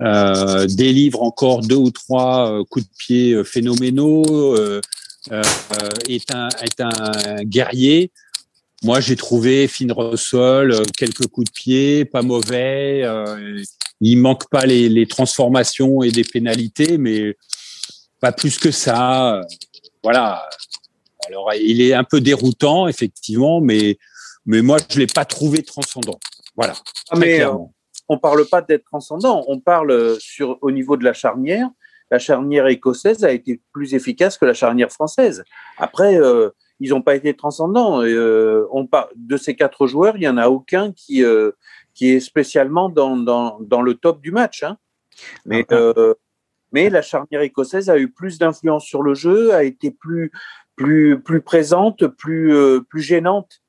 [0.00, 4.56] délivre encore deux ou trois coups de pied phénoménaux,
[6.08, 8.10] est un est un guerrier.
[8.82, 13.02] Moi, j'ai trouvé Finn Russell, euh, quelques coups de pied, pas mauvais.
[13.04, 13.62] Euh,
[14.00, 17.36] il manque pas les, les, transformations et des pénalités, mais
[18.20, 19.42] pas plus que ça.
[20.02, 20.48] Voilà.
[21.28, 23.98] Alors, il est un peu déroutant, effectivement, mais
[24.46, 26.18] mais moi, je l'ai pas trouvé transcendant.
[26.56, 26.74] Voilà.
[27.10, 27.52] Ah, mais euh,
[28.08, 29.44] on parle pas d'être transcendant.
[29.48, 31.68] On parle sur au niveau de la charnière.
[32.10, 35.44] La charnière écossaise a été plus efficace que la charnière française.
[35.76, 36.16] Après.
[36.16, 38.02] Euh, ils n'ont pas été transcendants.
[38.02, 41.52] Euh, on de ces quatre joueurs, il n'y en a aucun qui, euh,
[41.94, 44.62] qui est spécialement dans, dans, dans, le top du match.
[44.62, 44.78] Hein.
[45.44, 45.92] Mais, ah, ah.
[45.98, 46.14] euh,
[46.72, 50.32] mais la charnière écossaise a eu plus d'influence sur le jeu, a été plus,
[50.74, 52.54] plus, plus présente, plus,
[52.88, 53.60] plus gênante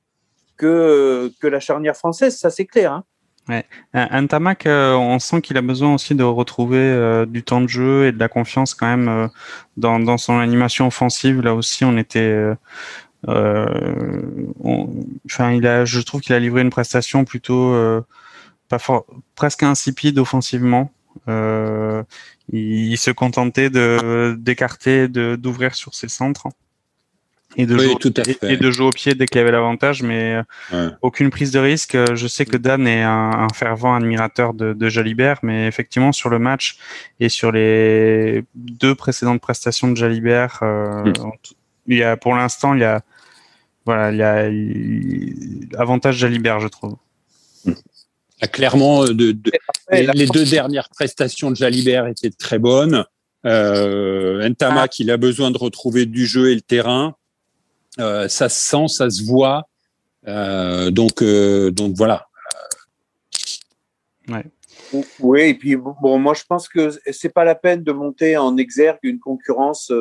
[0.58, 2.94] que, que la charnière française, ça c'est clair.
[2.94, 3.04] Hein.
[3.50, 3.66] Ouais.
[3.94, 8.08] Ntamak, euh, on sent qu'il a besoin aussi de retrouver euh, du temps de jeu
[8.08, 9.28] et de la confiance quand même euh,
[9.78, 11.42] dans, dans son animation offensive.
[11.42, 12.56] Là aussi, on était,
[13.28, 17.76] enfin, il a, je trouve qu'il a livré une prestation plutôt
[18.70, 18.78] pas
[19.36, 20.92] presque insipide offensivement.
[21.28, 22.04] Euh,
[22.52, 26.48] il, se contentait de d'écarter, d'ouvrir sur ses centres
[27.58, 27.96] et de, jouer,
[28.44, 30.42] et, de jouer au pied dès qu'il y avait l'avantage, mais
[31.02, 31.98] aucune prise de risque.
[32.16, 36.40] Je sais que Dan est un, fervent admirateur de, de, Jalibert, mais effectivement sur le
[36.40, 36.78] match
[37.20, 41.14] et sur les deux précédentes prestations de Jalibert, euh, mm.
[41.88, 43.02] il y a pour l'instant il y a
[43.86, 44.12] voilà
[44.48, 46.96] il y a avantage Jalibert je trouve.
[47.66, 47.74] Mm.
[48.44, 49.36] Ah, clairement, de,
[49.92, 53.06] les, deux dernières prestations de Jalibert étaient très bonnes.
[53.46, 54.96] Euh, Ntama, ah.
[54.98, 57.16] il a besoin de retrouver du jeu et le terrain.
[58.00, 59.68] Euh, ça se sent, ça se voit.
[60.28, 62.28] Euh, donc, euh, donc voilà.
[65.20, 68.56] Oui, et puis bon, moi je pense que c'est pas la peine de monter en
[68.58, 69.92] exergue une concurrence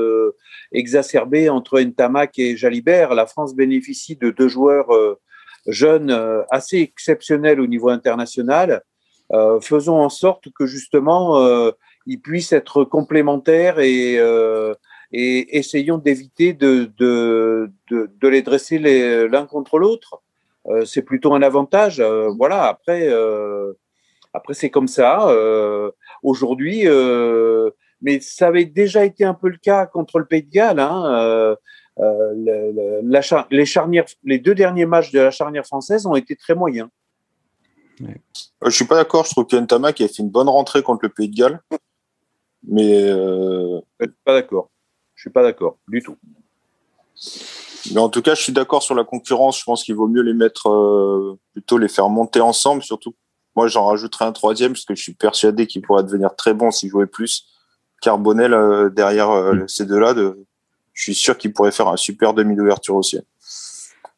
[0.73, 3.15] exacerbée entre Ntamak et Jalibert.
[3.15, 4.89] La France bénéficie de deux joueurs
[5.67, 6.17] jeunes
[6.51, 8.83] assez exceptionnels au niveau international.
[9.63, 11.73] faisons en sorte que justement
[12.07, 14.19] ils puissent être complémentaires et
[15.13, 20.23] et essayons d'éviter de, de, de, de, les dresser l'un contre l'autre.
[20.67, 22.01] Euh, c'est plutôt un avantage.
[22.01, 23.73] Euh, voilà, après, euh,
[24.35, 25.29] après c'est comme ça.
[25.29, 25.91] Euh,
[26.23, 27.71] aujourd'hui, euh,
[28.03, 30.81] mais ça avait déjà été un peu le cas contre le Pays de Galles.
[30.81, 31.57] Hein,
[31.97, 36.55] le, la les, charnières, les deux derniers matchs de la charnière française ont été très
[36.55, 36.89] moyens.
[38.65, 39.25] Je suis pas d'accord.
[39.25, 41.61] Je trouve qu'Entama qui a fait une bonne rentrée contre le Pays de Galles.
[42.67, 43.81] Mais euh...
[44.25, 44.71] pas d'accord.
[45.21, 46.17] Je suis pas d'accord du tout.
[47.93, 49.59] Mais en tout cas, je suis d'accord sur la concurrence.
[49.59, 52.83] Je pense qu'il vaut mieux les mettre euh, plutôt les faire monter ensemble.
[52.83, 53.15] Surtout,
[53.55, 56.71] moi, j'en rajouterai un troisième parce que je suis persuadé qu'il pourrait devenir très bon
[56.71, 57.45] s'il jouait plus.
[58.01, 59.69] Carbonel euh, derrière euh, mm.
[59.69, 60.43] ces deux-là, de...
[60.95, 63.19] je suis sûr qu'il pourrait faire un super demi d'ouverture aussi.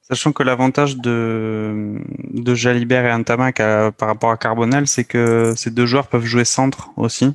[0.02, 1.98] Sachant que l'avantage de,
[2.30, 6.44] de Jalibert et Antamac par rapport à Carbonel, c'est que ces deux joueurs peuvent jouer
[6.44, 7.34] centre aussi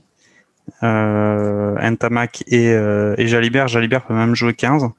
[0.82, 3.67] Ntamak et, euh, et Jalibert.
[3.67, 4.89] Jalibert peut même jouer 15.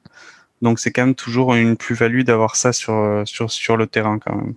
[0.61, 4.35] Donc c'est quand même toujours une plus-value d'avoir ça sur, sur, sur le terrain quand
[4.35, 4.55] même.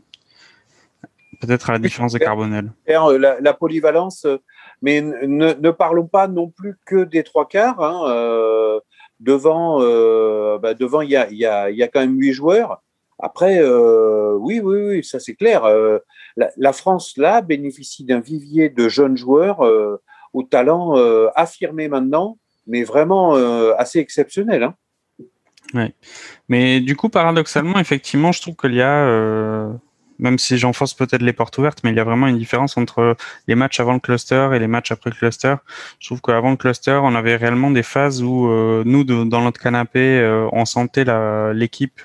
[1.43, 2.71] Peut-être à la différence de Carbonel.
[2.89, 4.37] Euh, la, la polyvalence, euh,
[4.81, 7.83] mais ne, ne, parlons pas non plus que des trois quarts.
[7.83, 8.03] Hein.
[8.07, 8.79] Euh,
[9.19, 12.81] devant, euh, bah devant, il y a, y, a, y a quand même huit joueurs.
[13.19, 15.65] Après, euh, oui, oui, oui, ça c'est clair.
[16.37, 19.63] La, la, France là bénéficie d'un vivier de jeunes joueurs
[20.33, 24.63] au talent euh, affirmé maintenant, mais vraiment euh, assez exceptionnel.
[24.63, 25.89] Hein.
[26.49, 29.73] Mais du coup, paradoxalement, effectivement, je trouve qu'il y a, euh,
[30.19, 33.17] même si j'enfonce peut-être les portes ouvertes, mais il y a vraiment une différence entre
[33.49, 35.55] les matchs avant le cluster et les matchs après le cluster.
[35.99, 38.49] Je trouve qu'avant le cluster, on avait réellement des phases où
[38.85, 41.07] nous, dans notre canapé, on sentait
[41.55, 42.01] l'équipe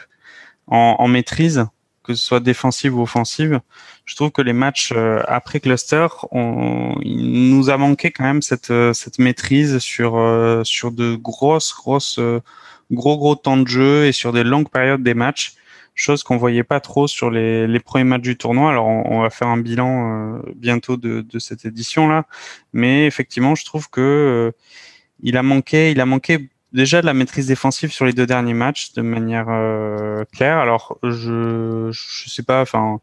[0.67, 1.65] en, maîtrise
[2.07, 3.59] que ce soit défensive ou offensive.
[4.05, 8.41] Je trouve que les matchs euh, après cluster, on, il nous a manqué quand même
[8.41, 12.19] cette, euh, cette maîtrise sur, euh, sur de grosses, grosses,
[12.91, 15.55] gros, gros temps de jeu et sur des longues périodes des matchs.
[15.95, 18.69] Chose qu'on voyait pas trop sur les, les premiers matchs du tournoi.
[18.69, 22.25] Alors, on, va faire un bilan bientôt de, cette édition-là.
[22.71, 24.53] Mais effectivement, je trouve que
[25.23, 28.53] il a manqué, il a manqué déjà de la maîtrise défensive sur les deux derniers
[28.53, 30.59] matchs de manière euh, claire.
[30.59, 33.01] Alors je je sais pas, enfin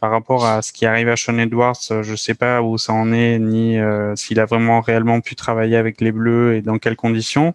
[0.00, 3.12] par rapport à ce qui arrive à Sean Edwards, je sais pas où ça en
[3.12, 6.96] est ni euh, s'il a vraiment réellement pu travailler avec les Bleus et dans quelles
[6.96, 7.54] conditions.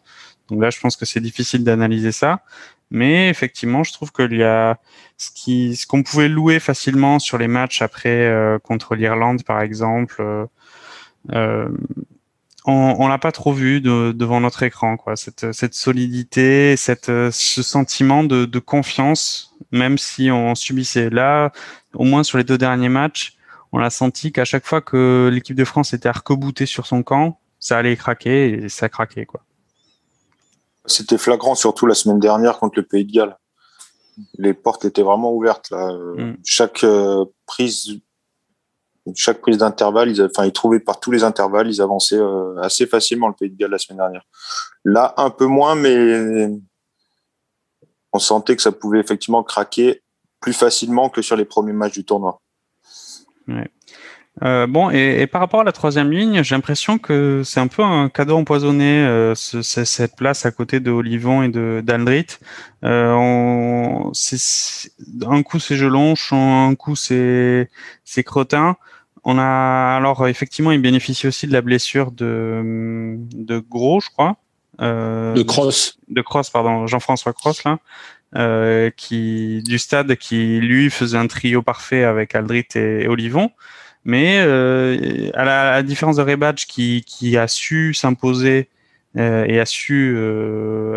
[0.50, 2.42] Donc là, je pense que c'est difficile d'analyser ça.
[2.90, 4.78] Mais effectivement, je trouve qu'il y a
[5.18, 9.62] ce qui ce qu'on pouvait louer facilement sur les matchs après euh, contre l'Irlande, par
[9.62, 10.22] exemple.
[11.32, 11.70] Euh,
[12.66, 15.16] on, l'a pas trop vu devant notre écran, quoi.
[15.16, 21.10] Cette, cette solidité, cette, ce sentiment de, de, confiance, même si on subissait.
[21.10, 21.52] Là,
[21.94, 23.38] au moins sur les deux derniers matchs,
[23.72, 26.28] on a senti qu'à chaque fois que l'équipe de France était arc
[26.66, 29.42] sur son camp, ça allait craquer et ça craquait, quoi.
[30.86, 33.38] C'était flagrant, surtout la semaine dernière contre le Pays de Galles.
[34.38, 35.70] Les portes étaient vraiment ouvertes.
[35.70, 35.94] Là.
[35.94, 36.38] Mm.
[36.44, 38.02] Chaque euh, prise
[39.16, 42.86] chaque prise d'intervalle, ils, enfin, ils trouvaient par tous les intervalles, ils avançaient euh, assez
[42.86, 44.24] facilement le Pays de Galles la semaine dernière.
[44.86, 46.50] Là, un peu moins, mais
[48.14, 50.02] on sentait que ça pouvait effectivement craquer
[50.40, 52.42] plus facilement que sur les premiers matchs du tournoi.
[53.48, 53.70] Ouais.
[54.44, 57.68] Euh, bon, et, et, par rapport à la troisième ligne, j'ai l'impression que c'est un
[57.68, 62.28] peu un cadeau empoisonné, euh, ce, cette place à côté de Olivon et de d'Aldrit.
[62.84, 64.12] Euh, on,
[65.28, 67.70] un coup c'est Gelonche, un coup c'est
[68.06, 68.78] c'est Crotin.
[69.24, 74.38] On a alors effectivement, il bénéficie aussi de la blessure de de Gros, je crois.
[74.82, 76.00] Euh, de Cross.
[76.08, 77.80] De Cross, pardon, Jean-François Cross là.
[78.38, 83.52] Euh, qui du stade qui lui faisait un trio parfait avec Aldrit et, Olivon.
[84.04, 88.70] Mais à, la, différence de Rebadge qui, qui a su s'imposer
[89.16, 90.18] et a su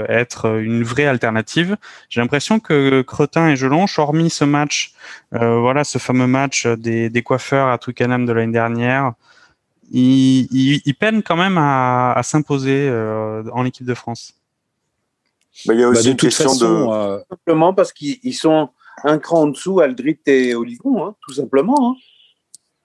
[0.08, 1.76] être une vraie alternative.
[2.08, 4.94] J'ai l'impression que Cretin et Gelonche, hormis ce match,
[5.32, 9.12] voilà, ce fameux match des, des coiffeurs à Twickenham de l'année dernière,
[9.90, 10.48] ils,
[10.86, 12.90] ils, peinent quand même à, à s'imposer
[13.52, 14.34] en équipe de France.
[15.66, 17.24] Il y a aussi bah, une question de...
[17.30, 18.70] Simplement parce qu'ils sont
[19.04, 21.90] un cran en dessous, Aldrit et Olivon, hein, tout simplement.
[21.90, 21.94] Hein.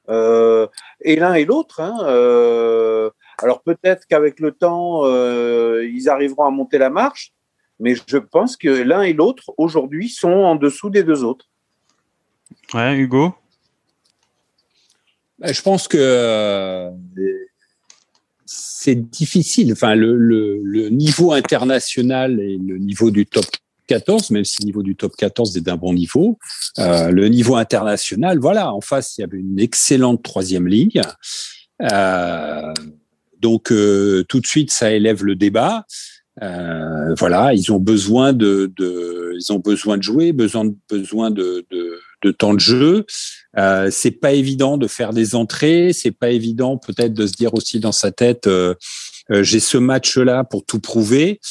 [0.10, 0.68] Euh,
[1.02, 1.80] et l'un et l'autre.
[1.80, 7.34] Hein, euh, alors peut-être qu'avec le temps, euh, ils arriveront à monter la marche,
[7.80, 11.46] mais je pense que l'un et l'autre, aujourd'hui, sont en dessous des deux autres.
[12.74, 13.34] Ouais, Hugo?
[15.38, 16.90] Bah, Je pense que
[18.46, 19.74] c'est difficile.
[19.74, 23.46] Enfin, le, le, niveau international et le niveau du top
[23.90, 26.38] 14, même si le niveau du top 14 est d'un bon niveau.
[26.78, 31.02] Euh, le niveau international, voilà, en face, il y avait une excellente troisième ligne.
[31.82, 32.74] Euh,
[33.40, 35.86] donc, euh, tout de suite, ça élève le débat.
[37.18, 41.66] Voilà, ils ont besoin de, ils ont besoin de jouer, besoin besoin de,
[42.22, 43.06] de, temps de jeu.
[43.58, 47.54] Euh, c'est pas évident de faire des entrées, c'est pas évident peut-être de se dire
[47.56, 48.48] aussi dans sa tête,
[49.30, 51.42] j'ai ce match-là pour tout prouver.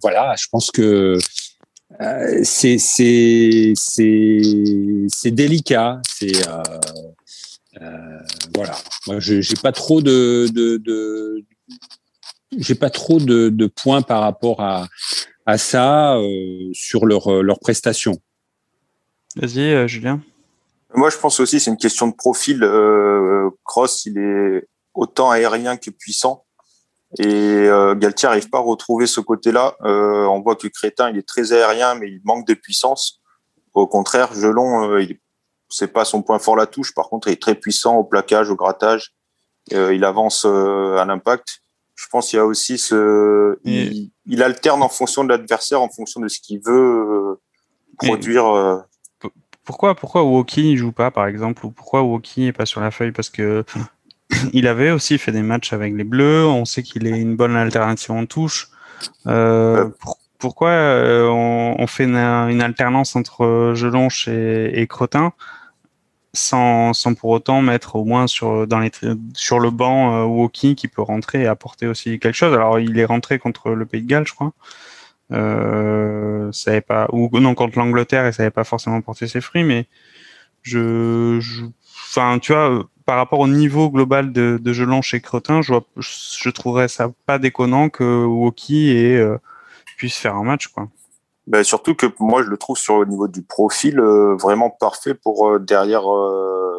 [0.00, 1.18] Voilà, je pense que
[2.00, 6.00] euh, c'est c'est c'est délicat.
[6.08, 6.62] C'est euh,
[7.80, 8.18] euh,
[8.54, 8.76] voilà.
[9.06, 11.44] Moi, j'ai pas trop de, de, de
[12.56, 14.88] j'ai pas trop de, de, points par rapport à
[15.46, 18.18] à ça euh, sur leur leur prestation.
[19.36, 20.20] Vas-y, Julien.
[20.94, 22.60] Moi, je pense aussi c'est une question de profil.
[23.64, 26.44] Cross, il est autant aérien que puissant.
[27.16, 29.76] Et euh, Galtier n'arrive pas à retrouver ce côté-là.
[29.82, 33.20] Euh, on voit que Crétin, il est très aérien, mais il manque de puissance.
[33.72, 35.06] Au contraire, Gelon, euh,
[35.70, 36.94] c'est pas son point fort la touche.
[36.94, 39.14] Par contre, il est très puissant au plaquage, au grattage.
[39.72, 41.60] Euh, il avance euh, à l'impact.
[41.94, 45.88] Je pense qu'il y a aussi ce, il, il, alterne en fonction de l'adversaire, en
[45.88, 47.40] fonction de ce qu'il veut
[47.98, 48.84] produire.
[49.64, 53.10] Pourquoi, pourquoi Woki joue pas, par exemple, ou pourquoi Woki est pas sur la feuille?
[53.10, 53.64] Parce que
[54.52, 56.46] il avait aussi fait des matchs avec les Bleus.
[56.46, 58.68] On sait qu'il est une bonne alternative en touche.
[59.26, 59.88] Euh,
[60.38, 65.32] pourquoi euh, on, fait une, alternance entre Gelonche et, et Cretin
[66.32, 68.90] sans, sans pour autant mettre au moins sur, dans les,
[69.34, 72.54] sur le banc euh, Woki qui peut rentrer et apporter aussi quelque chose.
[72.54, 74.52] Alors il est rentré contre le Pays de Galles, je crois.
[75.32, 79.40] Euh, ça avait pas ou non contre l'Angleterre et ça n'avait pas forcément porté ses
[79.40, 79.86] fruits, mais
[80.62, 81.64] je, je
[82.08, 86.50] enfin tu vois par rapport au niveau global de, de Gelon chez Cretin, je, je
[86.50, 89.38] trouverais ça pas déconnant que Woki et, euh,
[89.96, 90.66] puisse faire un match.
[90.66, 90.88] Quoi.
[91.46, 95.14] Ben, surtout que moi, je le trouve sur le niveau du profil euh, vraiment parfait
[95.14, 96.02] pour euh, derrière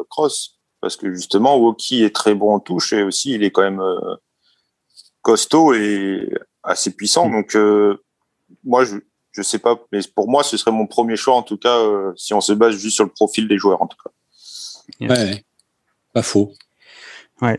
[0.08, 0.60] Cross.
[0.80, 3.82] Parce que justement, Woki est très bon en touche et aussi il est quand même
[5.22, 7.28] costaud et assez puissant.
[7.28, 7.32] Mm.
[7.32, 7.58] Donc,
[8.62, 8.98] moi, je,
[9.32, 11.76] je sais pas, mais pour moi, ce serait mon premier choix en tout cas,
[12.14, 14.10] si on se base juste sur le profil des joueurs en tout cas.
[15.00, 15.44] Ouais.
[16.12, 16.52] Pas faux.
[17.40, 17.58] Ouais.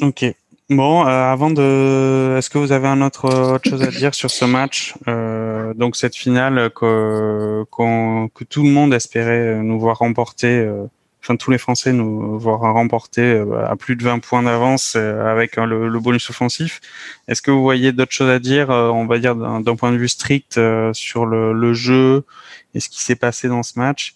[0.00, 0.24] Ok.
[0.70, 3.24] Bon, euh, avant de, est-ce que vous avez un autre
[3.54, 8.68] autre chose à dire sur ce match euh, Donc cette finale que, que tout le
[8.68, 10.84] monde espérait nous voir remporter, euh,
[11.22, 15.24] enfin tous les Français nous voir remporter euh, à plus de 20 points d'avance euh,
[15.24, 16.82] avec le, le, bonus offensif.
[17.28, 20.08] Est-ce que vous voyez d'autres choses à dire, on va dire d'un point de vue
[20.08, 20.60] strict
[20.92, 22.26] sur le, le jeu
[22.74, 24.14] et ce qui s'est passé dans ce match?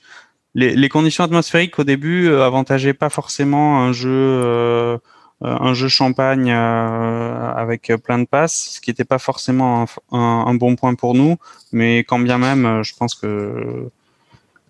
[0.55, 4.99] Les, conditions atmosphériques au début euh, avantageaient pas forcément un jeu euh,
[5.41, 10.77] un jeu champagne euh, avec plein de passes, ce qui n'était pas forcément un, bon
[10.77, 11.37] point pour nous,
[11.73, 13.91] mais quand bien même, je pense que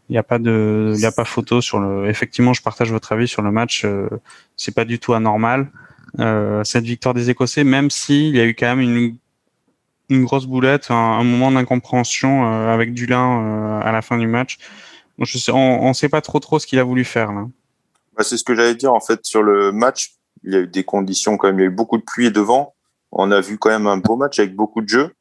[0.08, 2.08] il n'y a pas de, a pas photo sur le.
[2.08, 3.82] Effectivement, je partage votre avis sur le match.
[3.84, 4.08] Euh,
[4.56, 5.70] c'est pas du tout anormal
[6.18, 9.16] euh, cette victoire des Écossais, même s'il il y a eu quand même une
[10.10, 14.58] une grosse boulette, un, un moment d'incompréhension avec Dulin à la fin du match
[15.18, 17.46] on ne sait pas trop trop ce qu'il a voulu faire là.
[18.16, 20.14] Bah, c'est ce que j'allais dire en fait sur le match.
[20.44, 21.58] Il y a eu des conditions quand même.
[21.58, 22.74] Il y a eu beaucoup de pluie et de vent.
[23.12, 25.14] On a vu quand même un beau match avec beaucoup de jeux,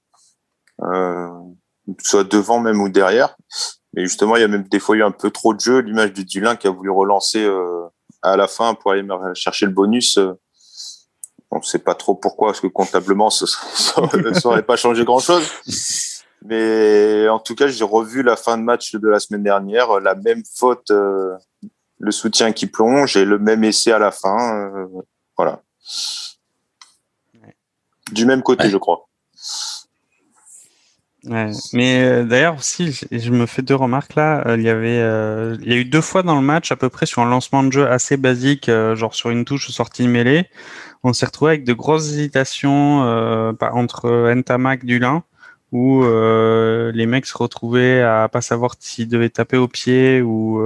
[0.82, 1.30] euh,
[2.02, 3.36] soit devant même ou derrière.
[3.94, 5.80] Mais justement, il y a même des fois eu un peu trop de jeux.
[5.80, 7.86] L'image du Dulin qui a voulu relancer euh,
[8.22, 10.18] à la fin pour aller chercher le bonus.
[10.18, 10.34] Euh,
[11.52, 13.46] on ne sait pas trop pourquoi, parce que comptablement, ça
[14.44, 15.46] n'aurait pas changé grand-chose.
[16.44, 20.16] Mais en tout cas, j'ai revu la fin de match de la semaine dernière, la
[20.16, 21.36] même faute, euh,
[22.00, 24.72] le soutien qui plonge et le même essai à la fin.
[24.74, 24.88] Euh,
[25.38, 25.62] voilà.
[28.12, 29.08] Du même côté, je crois.
[31.24, 34.44] Mais euh, d'ailleurs aussi, je, me fais deux remarques là.
[34.48, 36.76] Euh, il y avait, euh, il y a eu deux fois dans le match à
[36.76, 40.48] peu près sur un lancement de jeu assez basique, genre sur une touche sortie mêlée,
[41.04, 43.02] on s'est retrouvé avec de grosses hésitations
[43.62, 45.24] entre Ntamak Dulin
[45.72, 50.62] où les mecs se retrouvaient à pas savoir s'ils devaient taper au pied ou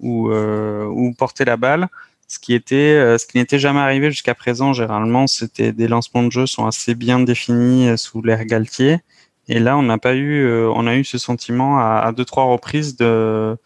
[0.00, 1.88] ou, ou porter la balle.
[2.28, 6.30] Ce qui était ce qui n'était jamais arrivé jusqu'à présent généralement c'était des lancements de
[6.30, 9.00] jeu sont assez bien définis sous l'ère Galtier.
[9.48, 12.24] Et là, on n'a pas eu, euh, on a eu ce sentiment à, à, deux
[12.24, 13.56] trois reprises de,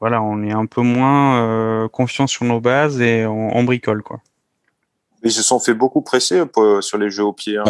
[0.00, 4.20] voilà, on est un peu moins euh, confiant sur nos bases et on, bricole quoi.
[5.24, 7.64] Ils se sont fait beaucoup presser euh, sur les jeux au pied, hein,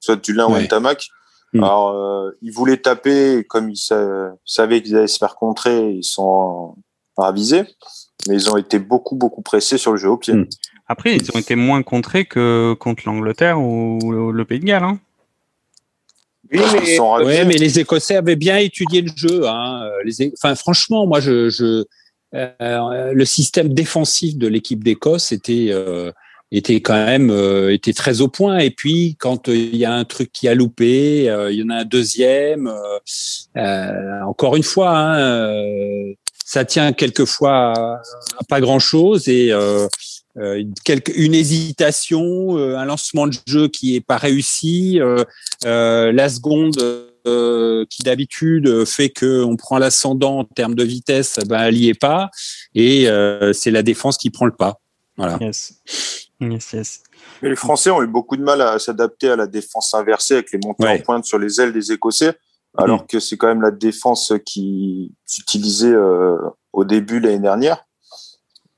[0.00, 1.08] soit Dulin ou Ntamak.
[1.52, 1.64] Mm.
[1.64, 3.76] Alors, ils voulaient taper, comme ils
[4.44, 6.76] savaient qu'ils allaient se faire contrer, ils sont
[7.16, 7.64] ravisés,
[8.28, 10.34] mais ils ont été beaucoup, beaucoup pressés sur le jeu au pied.
[10.34, 10.48] Mm.
[10.86, 14.84] Après, ils ont été moins contrés que contre l'Angleterre ou le Pays de Galles.
[14.84, 14.98] Hein.
[16.52, 16.60] Oui,
[17.24, 17.44] mais...
[17.44, 19.46] mais les Écossais avaient bien étudié le jeu.
[19.46, 19.88] Hein.
[20.04, 20.32] Les...
[20.34, 21.84] Enfin, franchement, moi, je, je
[22.34, 26.12] euh, le système défensif de l'équipe d'Écosse était euh,
[26.52, 28.58] était quand même euh, était très au point.
[28.58, 31.76] Et puis, quand il y a un truc qui a loupé, il y en a
[31.76, 32.72] un deuxième.
[34.26, 39.52] encore une fois, hein, ça tient quelquefois à, pas grand chose et
[40.38, 40.62] euh,
[41.16, 45.24] une hésitation, euh, un lancement de jeu qui est pas réussi, euh,
[46.12, 46.76] la seconde
[47.90, 51.98] qui d'habitude fait que on prend l'ascendant en termes de vitesse, ben elle y est
[51.98, 52.30] pas,
[52.74, 53.06] et
[53.52, 54.80] c'est la défense qui prend le pas.
[55.16, 55.38] Voilà.
[57.42, 60.52] Mais les Français ont eu beaucoup de mal à s'adapter à la défense inversée avec
[60.52, 62.34] les montées en pointe sur les ailes des Écossais,
[62.76, 63.06] alors mm.
[63.06, 65.94] que c'est quand même la défense qui s'utilisait
[66.72, 67.84] au début l'année dernière.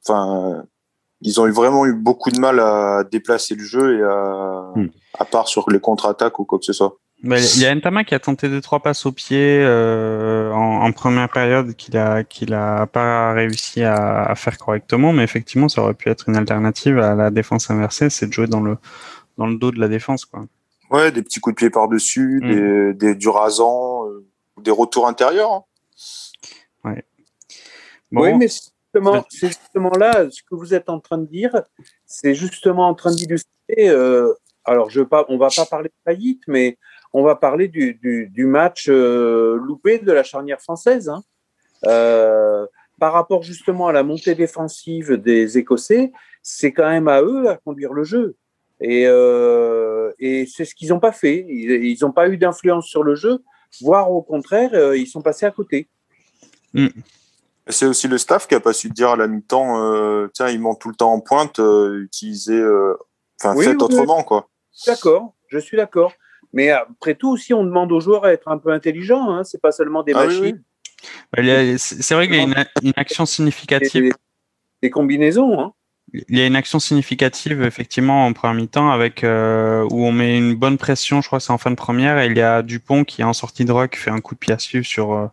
[0.04, 0.64] Enfin,
[1.20, 4.72] ils ont eu vraiment eu beaucoup de mal à déplacer le jeu et à,
[5.18, 6.98] à part sur les contre-attaques ou quoi que ce soit.
[7.24, 10.92] Il y a Entama qui a tenté deux trois passes au pied euh, en, en,
[10.92, 15.82] première période qu'il a qu'il a pas réussi à, à, faire correctement, mais effectivement ça
[15.82, 18.76] aurait pu être une alternative à la défense inversée, c'est de jouer dans le
[19.38, 20.46] dans le dos de la défense quoi.
[20.90, 22.50] Ouais, des petits coups de pied par dessus, hmm.
[22.50, 24.26] des, des, du rasant, euh,
[24.60, 25.52] des retours intérieurs.
[25.52, 25.64] Hein.
[26.84, 27.04] Ouais.
[28.10, 28.22] Bon.
[28.22, 31.62] Oui, mais c'est justement là, ce que vous êtes en train de dire,
[32.04, 33.88] c'est justement en train d'illustrer.
[33.88, 36.76] Euh, alors, je pas, on va pas parler de faillite, mais
[37.12, 41.08] on va parler du, du, match euh, loupé de la charnière française.
[41.08, 41.22] Hein.
[41.86, 42.66] Euh,
[42.98, 47.56] par rapport justement à la montée défensive des Écossais, c'est quand même à eux à
[47.56, 48.36] conduire le jeu.
[48.80, 49.02] Et,
[50.18, 51.44] et c'est ce qu'ils n'ont pas fait.
[51.48, 53.42] Ils n'ont pas eu d'influence sur le jeu,
[53.80, 55.88] voire au contraire, ils sont passés à côté.
[56.74, 56.88] Mm.
[57.68, 60.60] C'est aussi le staff qui a pas su dire à la mi-temps, euh, tiens, ils
[60.60, 62.96] montent tout le temps en pointe, euh, utilisez, euh,
[63.40, 64.48] enfin, faites autrement, quoi.
[64.86, 66.12] D'accord, je suis d'accord.
[66.52, 69.60] Mais après tout, aussi, on demande aux joueurs à être un peu intelligents, hein, c'est
[69.60, 70.62] pas seulement des ah machines.
[71.78, 74.12] c'est vrai qu'il y a une, action significative.
[74.82, 75.72] Des, combinaisons, hein.
[76.28, 80.54] Il y a une action significative effectivement en première mi-temps avec où on met une
[80.54, 83.04] bonne pression, je crois que c'est en fin de première, et il y a Dupont
[83.04, 85.30] qui est en sortie de rock fait un coup de pied à suivre sur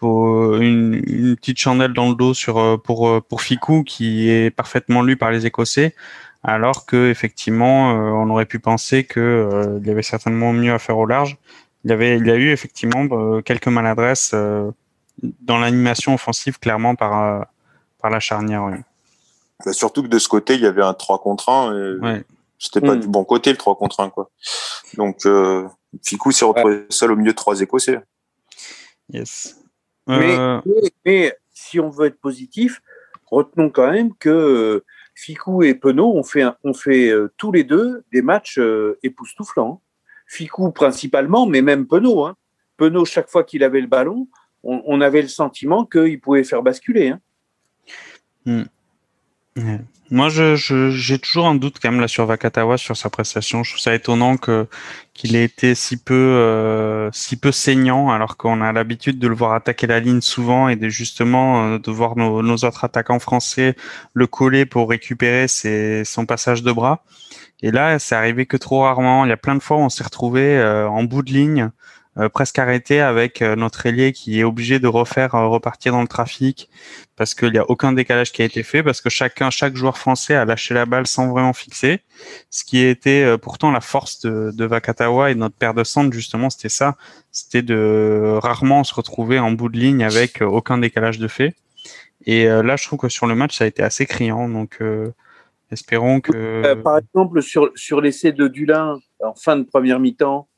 [0.00, 4.30] pour une, une, petite chandelle dans le dos sur euh, pour euh, pour Ficou qui
[4.30, 5.94] est parfaitement lu par les Écossais,
[6.42, 10.78] alors que effectivement euh, on aurait pu penser que il y avait certainement mieux à
[10.78, 11.38] faire au large.
[11.84, 14.34] Il y avait il y a eu effectivement quelques maladresses
[15.22, 17.46] dans l'animation offensive clairement par
[18.00, 18.70] par la charnière.
[19.64, 22.24] Bah, surtout que de ce côté il y avait un 3 contre 1 et ouais.
[22.58, 23.00] c'était pas mm.
[23.00, 24.30] du bon côté le 3 contre 1 quoi.
[24.96, 25.26] Donc
[26.02, 28.00] Ficou s'est retrouvé seul au milieu de trois Écossais.
[29.12, 29.56] Yes.
[30.08, 30.60] Euh,
[31.04, 32.80] mais, si on veut être positif,
[33.30, 34.84] retenons quand même que euh,
[35.14, 38.60] Ficou et Penaud ont fait, euh, tous les deux des matchs
[39.02, 39.82] époustouflants.
[40.26, 42.24] Ficou principalement, mais même Penaud.
[42.24, 42.36] Hein.
[42.76, 44.28] Penaud, chaque fois qu'il avait le ballon,
[44.62, 47.08] on, avait le sentiment qu'il pouvait faire basculer.
[48.46, 48.66] Hein.
[49.56, 49.78] Hmm.
[50.12, 50.56] Moi, je,
[50.90, 53.62] j'ai toujours un doute quand même là sur Vakatawa sur sa prestation.
[53.62, 54.66] Je trouve ça étonnant que
[55.14, 59.34] qu'il ait été si peu euh, si peu saignant, alors qu'on a l'habitude de le
[59.36, 63.76] voir attaquer la ligne souvent et de justement euh, de voir nos, autres attaquants français
[64.14, 67.04] le coller pour récupérer son passage de bras.
[67.62, 69.24] Et là, c'est arrivé que trop rarement.
[69.24, 71.70] Il y a plein de fois où on s'est retrouvé euh, en bout de ligne
[72.18, 76.02] euh, presque arrêté avec euh, notre ailier qui est obligé de refaire euh, repartir dans
[76.02, 76.68] le trafic
[77.14, 79.96] parce qu'il n'y a aucun décalage qui a été fait parce que chacun chaque joueur
[79.96, 82.00] français a lâché la balle sans vraiment fixer
[82.50, 86.50] ce qui était pourtant la force de, de Vakatawa et notre paire de centre justement
[86.50, 86.96] c'était ça.
[87.30, 91.54] C'était de rarement se retrouver en bout de ligne avec aucun décalage de fait.
[92.26, 94.80] Et là je trouve que sur le match ça a été assez criant donc
[95.70, 100.48] espérons que par exemple sur sur l'essai de Dulin en fin de première mi-temps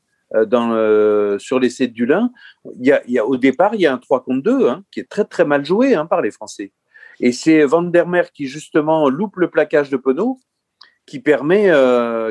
[0.46, 2.30] dans, sur l'essai de Dulin.
[2.78, 4.68] Il y, a, il y a, au départ, il y a un 3 contre 2
[4.68, 6.72] hein, qui est très très mal joué hein, par les Français.
[7.20, 10.40] Et c'est Van der Mer qui justement loupe le plaquage de Penaud
[11.06, 11.70] qui permet,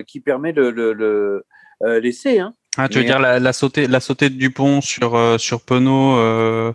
[0.07, 1.45] qui permet le, le,
[1.99, 2.39] l'essai.
[2.39, 2.53] Hein.
[2.77, 6.73] Ah, tu veux dire la, la, sautée, la sautée de Dupont sur, sur Penaud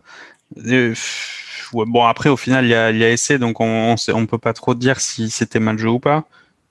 [1.72, 4.38] bon, après, au final, il y a, il y a essai, donc on on peut
[4.38, 6.24] pas trop dire si c'était mal joué ou pas.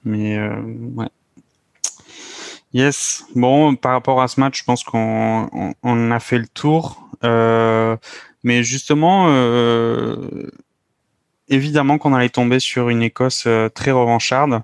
[0.03, 0.61] Mais euh,
[0.95, 1.07] ouais.
[2.75, 3.23] Yes.
[3.35, 7.07] Bon, par rapport à ce match, je pense qu'on on, on a fait le tour.
[7.23, 7.95] Euh,
[8.43, 10.17] mais justement, euh,
[11.47, 14.61] évidemment qu'on allait tomber sur une Écosse euh, très revancharde.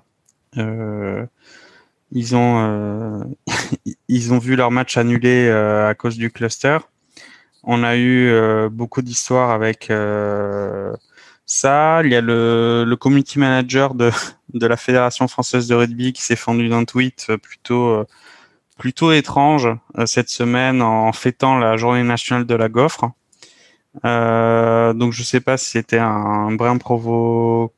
[2.14, 3.34] Ils ont
[4.08, 6.76] ils ont vu leur match annulé à cause du cluster.
[7.64, 8.30] On a eu
[8.68, 9.90] beaucoup d'histoires avec
[11.46, 12.02] ça.
[12.04, 14.10] Il y a le, le community manager de,
[14.54, 18.04] de la Fédération française de rugby qui s'est fendu d'un tweet plutôt
[18.82, 23.12] plutôt étrange euh, cette semaine en fêtant la journée nationale de la gaufre.
[24.04, 27.72] Euh, donc je sais pas si c'était un brin provo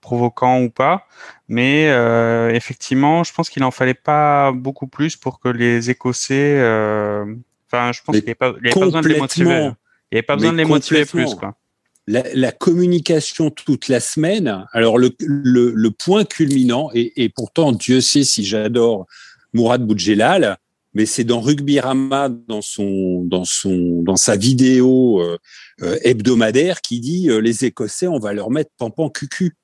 [0.00, 1.06] provoquant ou pas,
[1.46, 6.58] mais euh, effectivement, je pense qu'il en fallait pas beaucoup plus pour que les Écossais
[6.58, 7.24] euh,
[7.70, 9.50] Enfin, je pense qu'il n'y avait pas, besoin de les motiver.
[9.50, 11.34] Il n'y avait pas besoin de les motiver plus.
[11.34, 11.54] Quoi.
[12.08, 14.66] La, la, communication toute la semaine.
[14.72, 19.06] Alors le, le, le point culminant et, et, pourtant Dieu sait si j'adore
[19.52, 20.56] Mourad Boudjelal,
[20.94, 25.38] mais c'est dans Rugby Rama dans son dans son dans sa vidéo euh,
[25.82, 29.56] euh, hebdomadaire qui dit euh, les Écossais on va leur mettre pampan cucu.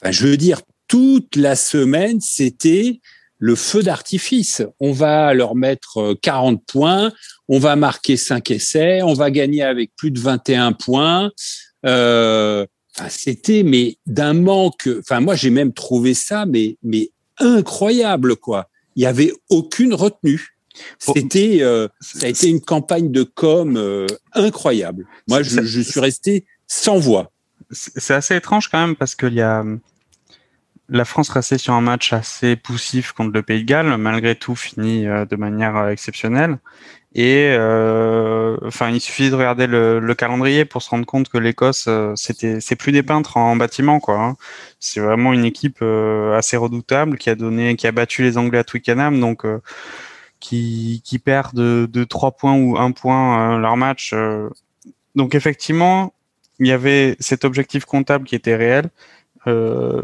[0.00, 3.00] Enfin, je veux dire toute la semaine c'était
[3.38, 4.62] le feu d'artifice.
[4.80, 7.12] On va leur mettre 40 euh, points,
[7.48, 11.30] on va marquer 5 essais, on va gagner avec plus de 21 points.
[11.86, 12.66] Euh,
[13.08, 14.88] c'était mais d'un manque.
[14.98, 18.68] Enfin, moi j'ai même trouvé ça mais mais incroyable quoi.
[18.96, 20.58] Il y avait aucune retenue.
[20.98, 25.06] C'était, euh, ça a été une campagne de com euh, incroyable.
[25.26, 27.32] Moi, je, je, suis resté sans voix.
[27.70, 29.64] C'est assez étrange quand même parce qu'il y a
[30.90, 34.56] la France restait sur un match assez poussif contre le Pays de Galles, malgré tout
[34.56, 36.58] fini euh, de manière exceptionnelle.
[37.20, 41.36] Et euh, enfin, il suffit de regarder le, le, calendrier pour se rendre compte que
[41.36, 44.22] l'Écosse, c'était, c'est plus des peintres en bâtiment, quoi.
[44.22, 44.36] Hein.
[44.78, 48.64] C'est vraiment une équipe assez redoutable qui a donné, qui a battu les Anglais à
[48.64, 49.44] Twickenham, donc
[50.38, 54.14] qui, qui perd de, de 3 points ou 1 point leur match.
[55.16, 56.12] donc effectivement,
[56.60, 58.90] il y avait cet objectif comptable qui était réel.
[59.46, 60.02] Euh,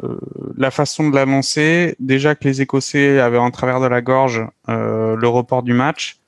[0.56, 5.16] la façon de l'annoncer, déjà que les Écossais avaient en travers de la gorge euh,
[5.16, 6.18] le report du match.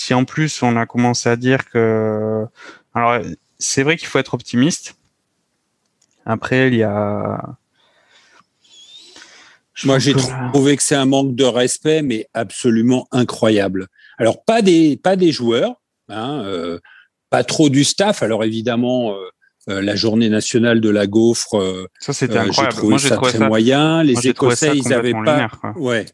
[0.00, 2.46] Si en plus on a commencé à dire que,
[2.94, 3.22] alors
[3.58, 4.94] c'est vrai qu'il faut être optimiste.
[6.24, 7.58] Après, il y a.
[9.84, 13.88] Moi, j'ai trouvé que c'est un manque de respect, mais absolument incroyable.
[14.16, 15.74] Alors, pas des pas des joueurs,
[16.08, 16.78] hein, euh,
[17.28, 18.22] pas trop du staff.
[18.22, 19.28] Alors évidemment, euh,
[19.68, 21.58] euh, la journée nationale de la gaufre.
[21.58, 22.74] Euh, ça c'était incroyable.
[22.74, 24.02] Trouvé Moi j'ai trouvé ça très moyen.
[24.02, 25.18] Les Écossais ils avaient pas.
[25.18, 26.06] Lunaire, ouais.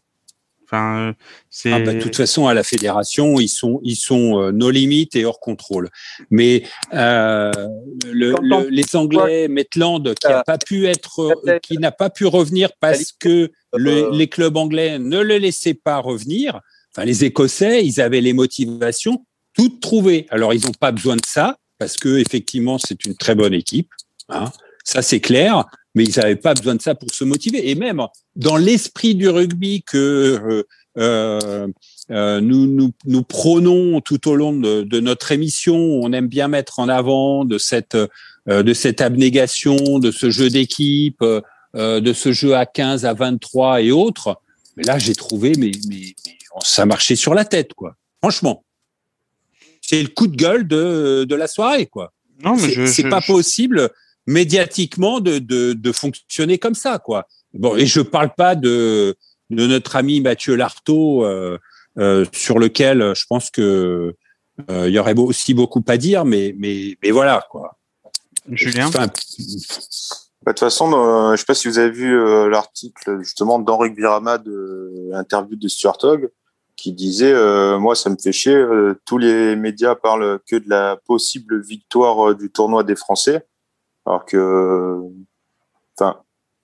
[0.66, 1.14] Enfin,
[1.48, 1.72] c'est.
[1.72, 5.14] Ah bah, de toute façon, à la fédération, ils sont, ils sont euh, nos limites
[5.16, 5.88] et hors contrôle.
[6.30, 7.52] Mais euh,
[8.10, 12.70] le, le, les Anglais, Maitland, qui n'a pas pu être, qui n'a pas pu revenir
[12.80, 16.60] parce que le, les clubs anglais ne le laissaient pas revenir.
[16.92, 20.26] Enfin, les Écossais, ils avaient les motivations toutes trouvées.
[20.30, 23.90] Alors, ils n'ont pas besoin de ça parce que effectivement c'est une très bonne équipe.
[24.28, 24.50] Hein.
[24.84, 25.64] Ça c'est clair,
[25.96, 27.70] mais ils n'avaient pas besoin de ça pour se motiver.
[27.70, 28.00] Et même
[28.36, 30.62] dans l'esprit du rugby que euh,
[30.98, 31.66] euh,
[32.10, 36.48] euh, nous, nous, nous prônons tout au long de, de, notre émission, on aime bien
[36.48, 37.96] mettre en avant de cette
[38.48, 43.12] euh, de cette abnégation, de ce jeu d'équipe, euh, de ce jeu à 15, à
[43.12, 44.40] 23 et autres.
[44.76, 47.96] Mais là, j'ai trouvé, mais, mais, mais ça marchait sur la tête, quoi.
[48.22, 48.62] Franchement
[49.86, 52.12] c'est le coup de gueule de, de la soirée, quoi.
[52.42, 53.32] Non, mais c'est pas je...
[53.32, 53.90] possible
[54.26, 57.26] médiatiquement de, de, de, fonctionner comme ça, quoi.
[57.54, 59.16] Bon, et je parle pas de,
[59.50, 61.58] de notre ami Mathieu Lartaud, euh,
[61.98, 64.14] euh, sur lequel je pense que
[64.70, 67.78] euh, il y aurait aussi beaucoup à dire, mais, mais, mais voilà, quoi.
[68.50, 68.88] Julien?
[68.88, 73.18] Enfin, bah, de toute façon, euh, je sais pas si vous avez vu euh, l'article
[73.20, 76.30] justement d'Henri Virama de l'interview de Stuart Hogg
[76.76, 80.68] qui disait euh, moi ça me fait chier euh, tous les médias parlent que de
[80.68, 83.46] la possible victoire euh, du tournoi des Français
[84.06, 85.00] alors que
[85.98, 86.20] enfin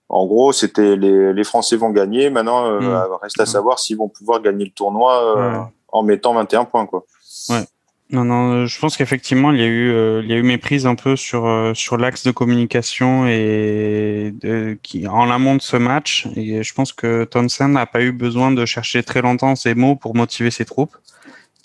[0.09, 3.19] en gros c'était les, les Français vont gagner maintenant mmh.
[3.21, 5.59] reste à savoir s'ils vont pouvoir gagner le tournoi ouais.
[5.89, 7.05] en mettant 21 points quoi
[7.51, 7.65] ouais
[8.13, 10.87] Non, non, je pense qu'effectivement, il y a eu, euh, il y a eu méprise
[10.87, 15.79] un peu sur euh, sur l'axe de communication et de, qui en amont de ce
[15.79, 16.29] match.
[16.37, 19.97] Et je pense que Townsend n'a pas eu besoin de chercher très longtemps ses mots
[19.97, 20.95] pour motiver ses troupes,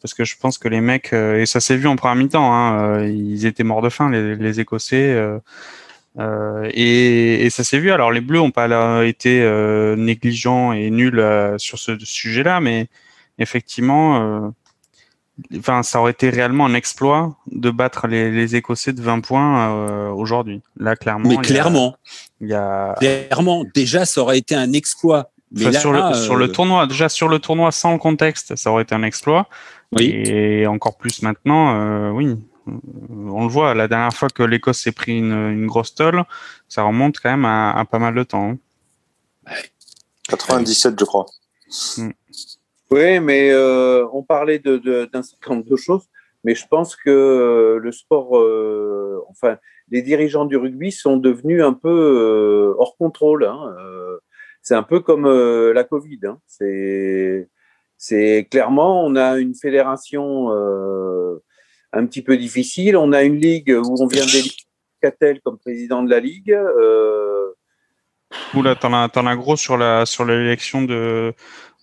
[0.02, 2.54] parce que je pense que les mecs euh, et ça s'est vu en première mi-temps,
[2.54, 5.18] hein, ils étaient morts de faim, les, les Écossais.
[6.20, 7.92] et, et, ça s'est vu.
[7.92, 9.42] Alors les Bleus ont pas été
[9.98, 11.24] négligents et nuls
[11.58, 12.88] sur ce sujet-là, mais
[13.38, 14.52] effectivement
[15.58, 19.70] enfin, ça aurait été réellement un exploit de battre les, les Écossais de 20 points
[19.70, 20.62] euh, aujourd'hui.
[20.80, 21.30] Là, clairement.
[21.30, 21.96] Mais clairement.
[22.42, 22.96] Il y a...
[23.00, 25.32] Clairement, déjà, ça aurait été un exploit.
[25.52, 28.56] Mais là, sur, le, sur le euh, tournoi, déjà sur le tournoi sans le contexte,
[28.56, 29.48] ça aurait été un exploit.
[29.94, 30.24] Oui.
[30.26, 32.36] Et encore plus maintenant, euh, oui.
[32.66, 36.24] On le voit, la dernière fois que l'Écosse s'est pris une, une, grosse tolle,
[36.68, 38.58] ça remonte quand même à, à pas mal de temps.
[40.28, 41.26] 97, je crois.
[41.98, 42.10] Mm.
[42.90, 46.08] Oui, mais euh, on parlait d'un de, certain nombre de choses,
[46.44, 49.58] mais je pense que euh, le sport, euh, enfin,
[49.90, 53.44] les dirigeants du rugby sont devenus un peu euh, hors contrôle.
[53.46, 53.76] Hein.
[53.80, 54.20] Euh,
[54.62, 56.20] c'est un peu comme la Covid.
[56.24, 56.40] Hein.
[56.48, 57.50] C'est,
[57.98, 60.50] c'est clairement, on a une fédération
[61.94, 62.96] un petit peu difficile.
[62.98, 64.52] On a une ligue où on vient d'élire
[65.02, 66.52] Catel comme président de la ligue.
[66.52, 67.52] Euh...
[68.54, 71.34] Oula, t'en as, t'en as gros sur la sur l'élection de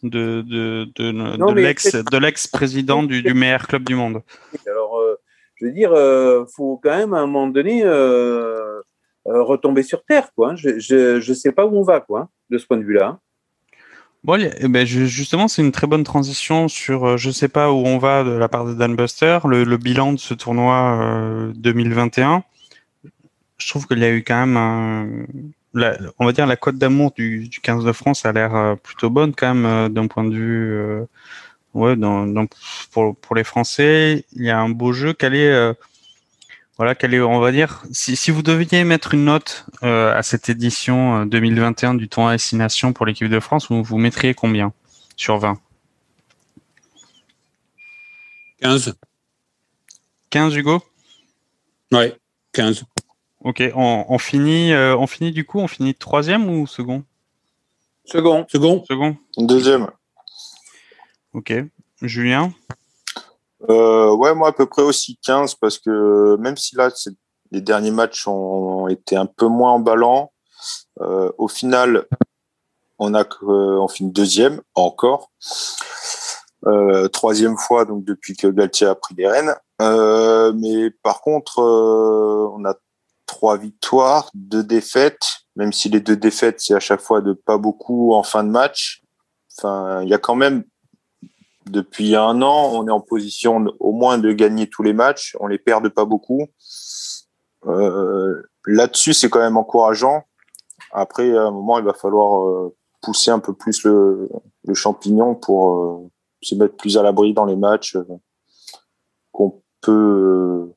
[0.03, 4.23] de, de, de, de l'ex de l'ex président du, du, meilleur club du monde.
[4.67, 5.17] Alors, euh,
[5.55, 8.81] je veux dire, euh, faut quand même à un moment donné euh,
[9.27, 10.51] euh retomber sur terre, quoi.
[10.51, 10.57] Hein.
[10.57, 13.19] Je, je, je sais pas où on va, quoi, hein, de ce point de vue-là.
[14.25, 17.77] Bon, eh ben justement, c'est une très bonne transition sur euh, je sais pas où
[17.87, 22.43] on va de la part de Dan Buster, le, le bilan de ce tournoi 2021.
[23.59, 25.27] Je trouve qu'il y a eu quand même un,
[25.75, 28.75] la, on va dire la cote d'amour du, du 15 de France a l'air euh,
[28.77, 31.05] plutôt bonne quand même euh, d'un point de vue euh,
[31.75, 32.47] ouais dans, dans,
[32.93, 35.75] pour, pour les Français il y a un beau jeu quel est
[36.77, 40.49] voilà quel est on va dire si, si vous deviez mettre une note à cette
[40.49, 44.73] édition 2021 du tournoi Destination pour l'équipe de France vous, vous mettriez combien
[45.17, 45.59] sur 20
[48.61, 48.95] 15
[50.31, 50.83] 15 Hugo?
[51.93, 52.17] Ouais
[52.53, 52.85] 15
[53.45, 57.05] Ok, on, on finit, euh, on finit du coup, on finit troisième ou second?
[58.07, 58.47] Second.
[58.49, 58.83] Second.
[58.89, 59.17] Second.
[59.37, 59.91] Deuxième.
[61.35, 61.53] Ok.
[62.01, 62.55] Julien?
[63.71, 66.91] Euh, Ouais, moi à peu près aussi 15 parce que même si là,
[67.51, 70.33] les derniers matchs ont été un peu moins emballants,
[71.01, 72.07] euh, au final,
[72.99, 75.31] on a on finit deuxième encore.
[76.67, 79.55] Euh, troisième fois donc depuis que Galtier a pris les rênes.
[79.83, 82.75] Euh, mais par contre, euh, on a
[83.27, 87.59] trois victoires, deux défaites, même si les deux défaites, c'est à chaque fois de pas
[87.59, 89.03] beaucoup en fin de match.
[89.59, 90.65] Enfin, il y a quand même,
[91.67, 95.37] depuis un an, on est en position au moins de gagner tous les matchs.
[95.41, 96.47] On les perd de pas beaucoup.
[97.67, 100.25] Euh, Là-dessus, c'est quand même encourageant.
[100.93, 104.31] Après, à un moment, il va falloir euh, pousser un peu plus le,
[104.65, 106.11] le champignon pour euh,
[106.41, 108.05] se mettre plus à l'abri dans les matchs euh,
[109.33, 110.75] qu'on peut euh,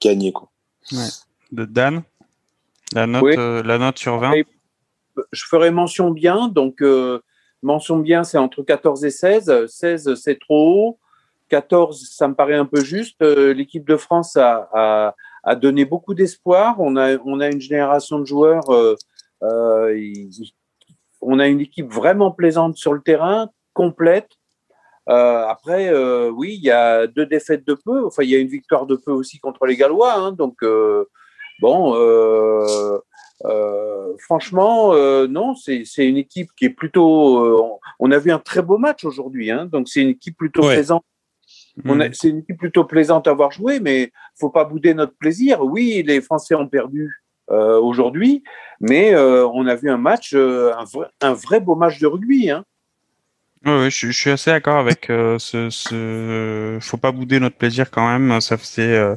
[0.00, 0.32] gagner.
[0.32, 0.50] Quoi.
[0.92, 1.08] Ouais
[1.52, 2.02] de Dan?
[2.92, 4.32] La note, euh, la note sur 20
[5.32, 6.48] Je ferai mention bien.
[6.48, 7.20] Donc, euh,
[7.62, 9.66] mention bien, c'est entre 14 et 16.
[9.66, 10.98] 16, c'est trop haut.
[11.48, 13.22] 14, ça me paraît un peu juste.
[13.22, 15.14] Euh, l'équipe de France a,
[15.60, 16.76] donné beaucoup d'espoir.
[16.80, 18.64] On a, une génération de joueurs.
[21.20, 24.28] on a une équipe vraiment plaisante sur le terrain, complète.
[25.08, 28.06] Euh, après, euh, oui, il y a deux défaites de peu.
[28.06, 30.14] Enfin, il y a une victoire de peu aussi contre les Gallois.
[30.14, 31.04] Hein, donc, euh,
[31.60, 31.94] Bon,
[33.44, 37.44] euh, euh, franchement, euh, non, c'est une équipe qui est plutôt.
[37.44, 40.62] Euh, on a vu un très beau match aujourd'hui, hein, donc c'est une équipe plutôt
[40.62, 40.74] ouais.
[40.74, 41.04] plaisante.
[41.84, 42.02] Mmh.
[42.12, 45.60] C'est une équipe plutôt plaisante à voir jouer, mais faut pas bouder notre plaisir.
[45.60, 48.42] Oui, les Français ont perdu euh, aujourd'hui,
[48.80, 52.50] mais on a vu un match, un vrai, un, vrai, beau match de rugby.
[52.50, 52.64] Hein.
[53.66, 56.78] Oui, je, je, suis assez d'accord avec euh, ce, ce.
[56.80, 58.40] Faut pas bouder notre plaisir quand même.
[58.40, 59.16] Ça faisait euh,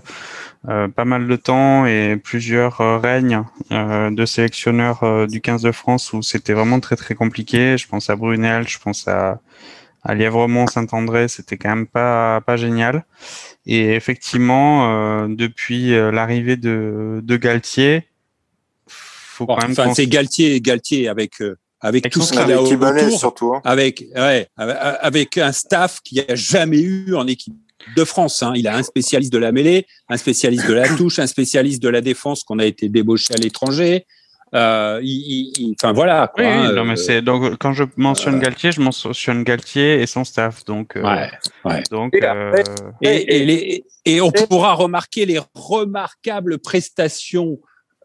[0.68, 5.62] euh, pas mal de temps et plusieurs euh, règnes euh, de sélectionneurs euh, du 15
[5.62, 7.78] de France où c'était vraiment très très compliqué.
[7.78, 9.40] Je pense à Brunel, je pense à,
[10.04, 11.28] à Lièvremont, Saint-André.
[11.28, 13.06] C'était quand même pas pas génial.
[13.68, 18.08] Et effectivement, depuis l'arrivée de, de Galtier,
[18.88, 19.72] faut bon, quand même.
[19.72, 21.34] Enfin, c'est Galtier, Galtier avec
[21.82, 23.62] avec tout ce qu'il a autour, surtout, hein.
[23.64, 27.54] avec ouais, avec un staff qui a jamais eu en équipe
[27.96, 28.44] de France.
[28.44, 28.54] Hein.
[28.56, 31.90] Il a un spécialiste de la mêlée, un spécialiste de la touche, un spécialiste de
[31.90, 34.06] la défense qu'on a été débauché à l'étranger,
[34.56, 36.28] Euh, il, enfin voilà.
[36.34, 39.44] Quoi, oui, hein, non, mais euh, c'est donc quand je mentionne euh, Galtier, je mentionne
[39.44, 40.66] Galtier et son staff.
[40.66, 41.30] Donc, euh, ouais,
[41.66, 41.84] ouais.
[41.92, 42.64] donc Et euh, après-
[43.04, 47.60] Et, et, les- et on pourra remarquer les remarquables prestations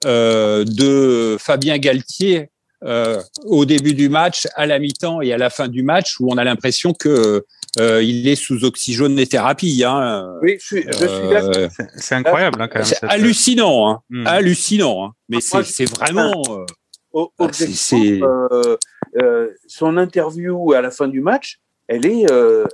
[0.05, 2.51] euh, de Fabien Galtier
[2.85, 6.29] euh, au début du match, à la mi-temps et à la fin du match, où
[6.33, 7.45] on a l'impression que
[7.81, 9.83] euh, il est sous oxygénothérapie.
[9.85, 10.35] Hein.
[10.43, 11.07] Oui, je suis, je suis.
[11.09, 12.85] Euh, c'est- incroyable hein, quand même.
[12.85, 14.01] c'est cette- hallucinant, hein.
[14.11, 14.27] Hmm.
[14.27, 15.07] hallucinant.
[15.07, 15.13] hein.
[15.29, 16.43] Mais c'est c'est vraiment.
[16.51, 16.65] euh,
[17.13, 18.77] Au- Ah, objectivement, c'est- c'est- euh,
[19.23, 22.65] euh, son interview à la fin du match, elle est, euh,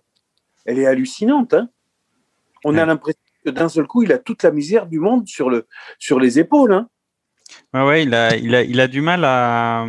[0.66, 1.54] elle est hallucinante.
[1.54, 1.68] hein.
[2.64, 2.86] On a Ouais.
[2.86, 5.66] l'impression que d'un seul coup, il a toute la misère du monde sur, le,
[5.98, 6.72] sur les épaules.
[6.72, 6.88] hein.
[7.74, 9.86] Ouais, ouais, il a, il a, il a du mal à,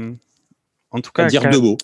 [0.92, 1.78] en tout cas, à dire deux mots.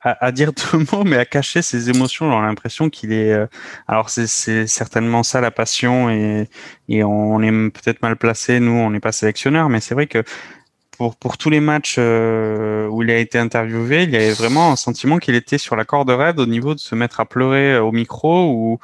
[0.00, 2.26] à, à dire deux mots, mais à cacher ses émotions.
[2.26, 3.32] On a l'impression qu'il est.
[3.32, 3.46] euh,
[3.86, 6.48] alors c'est, certainement ça la passion et,
[6.88, 8.60] et on est peut-être mal placé.
[8.60, 10.22] Nous, on n'est pas sélectionneur, mais c'est vrai que
[10.96, 14.72] pour pour tous les matchs euh, où il a été interviewé, il y avait vraiment
[14.72, 17.74] un sentiment qu'il était sur la corde raide au niveau de se mettre à pleurer
[17.74, 18.78] euh, au micro ou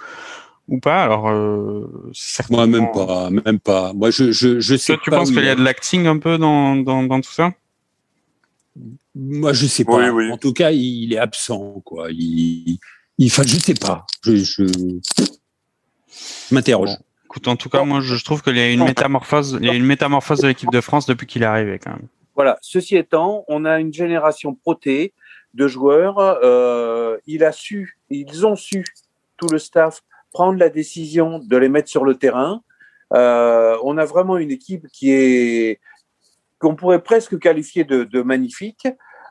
[0.69, 1.03] ou pas.
[1.03, 2.13] Alors euh,
[2.51, 3.93] Moi, même pas, même pas.
[3.93, 6.19] Moi, je, je, je sais Toi, tu pas penses qu'il y a de l'acting un
[6.19, 7.53] peu dans dans, dans tout ça?
[9.15, 9.97] Moi, je sais pas.
[9.97, 10.33] Oui, oui.
[10.33, 12.09] En tout cas, il est absent, quoi.
[12.11, 12.79] Il,
[13.19, 14.07] il, enfin, je sais pas.
[14.25, 16.91] Je, je, je m'interroge.
[16.91, 16.97] Bon.
[17.27, 19.71] Écoute, en tout cas, moi, je je trouve qu'il y a une métamorphose, il y
[19.71, 22.09] a une métamorphose de l'équipe de France depuis qu'il est arrivé, quand même.
[22.35, 22.59] Voilà.
[22.63, 25.13] Ceci étant, on a une génération protée
[25.55, 26.19] de joueurs.
[26.19, 28.85] euh, il a su, ils ont su,
[29.37, 30.03] tout le staff,
[30.35, 32.61] prendre la décision de les mettre sur le terrain.
[33.15, 35.81] Euh, on a vraiment une équipe qui est
[36.59, 38.87] qu'on pourrait presque qualifier de, de magnifique.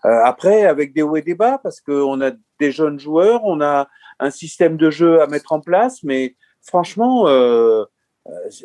[0.05, 3.61] Euh, après, avec des hauts et des bas, parce qu'on a des jeunes joueurs, on
[3.61, 3.87] a
[4.19, 7.85] un système de jeu à mettre en place, mais franchement, euh,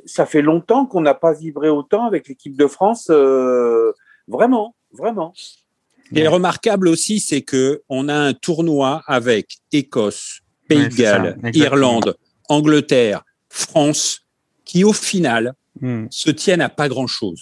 [0.06, 3.08] ça fait longtemps qu'on n'a pas vibré autant avec l'équipe de France.
[3.10, 3.92] euh,
[4.26, 5.32] vraiment, vraiment.
[6.14, 11.64] Est remarquable aussi, c'est que on a un tournoi avec Écosse, Pays de Galles, exactement.
[11.64, 12.16] Irlande,
[12.48, 14.20] Angleterre, France,
[14.64, 16.06] qui au final Hmm.
[16.10, 17.40] se tiennent à pas grand chose.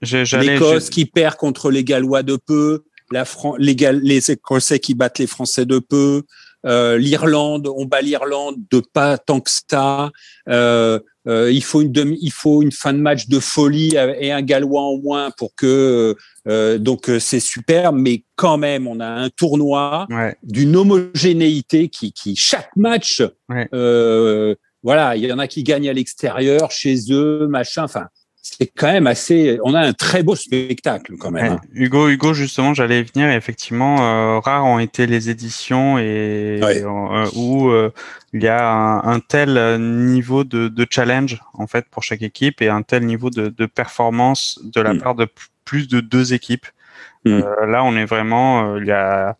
[0.00, 4.78] J'ai- j'allais- L'Écosse qui perd contre les Gallois de peu, la Fran- les, les Écossais
[4.78, 6.22] qui battent les Français de peu,
[6.66, 10.10] euh, l'Irlande, on bat l'Irlande de pas tant que ça.
[10.48, 10.98] Euh,
[11.28, 14.42] euh, il faut une demi, il faut une fin de match de folie et un
[14.42, 16.16] Gallois en moins pour que
[16.48, 20.34] euh, donc euh, c'est super, mais quand même on a un tournoi Ouais.
[20.42, 23.68] d'une homogénéité qui, qui chaque match, Ouais.
[23.74, 27.84] euh, voilà, il y en a qui gagnent à l'extérieur, chez eux, machin.
[27.84, 28.06] Enfin,
[28.42, 29.58] c'est quand même assez.
[29.64, 31.52] On a un très beau spectacle quand même.
[31.52, 31.60] Hein.
[31.72, 33.28] Hugo, Hugo, justement, j'allais venir.
[33.30, 36.82] et Effectivement, euh, rares ont été les éditions et Ouais.
[36.82, 37.90] euh, où euh,
[38.32, 42.62] il y a un, un tel niveau de, de challenge en fait pour chaque équipe
[42.62, 44.98] et un tel niveau de, de performance de la Mm.
[45.00, 45.28] part de
[45.64, 46.66] plus de deux équipes.
[47.24, 47.30] Mm.
[47.44, 49.36] Euh, là, on est vraiment, euh, il y a,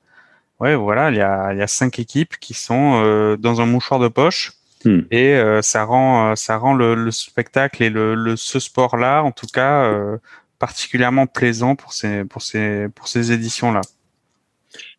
[0.61, 3.67] ouais, voilà, il y a, il y a cinq équipes qui sont euh, dans un
[3.67, 4.53] mouchoir de poche.
[4.85, 5.01] Mm.
[5.11, 9.23] Et euh, ça rend, euh, ça rend le, le spectacle et le, le ce sport-là,
[9.23, 10.17] en tout cas, euh,
[10.59, 13.81] particulièrement plaisant pour ces pour ces pour ces éditions là.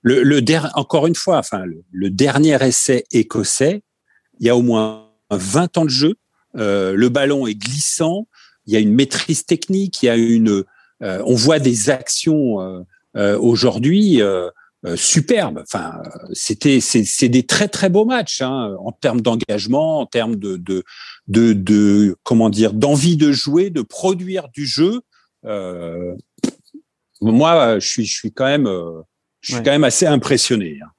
[0.02, 3.84] Le, le der- encore une fois, enfin, le, le dernier essai écossais,
[4.40, 6.16] il y a au moins 20 ans de jeu.
[6.58, 8.28] Euh, le ballon est glissant.
[8.66, 10.04] Il y a une maîtrise technique.
[10.04, 10.64] Il y a une.
[11.02, 14.22] on voit des actions aujourd'hui
[14.86, 15.60] euh, superbes.
[15.64, 20.06] Enfin, euh, c'était c'est c'est des très très beaux matchs hein, en termes d'engagement, en
[20.06, 20.84] termes de de
[21.28, 25.02] de, de comment dire d'envie de jouer, de produire du jeu.
[25.46, 26.16] Euh,
[27.22, 29.02] moi, je suis je suis quand même euh,
[29.42, 29.64] je suis Ouais.
[29.64, 30.80] quand même assez impressionné.
[30.84, 30.90] hein.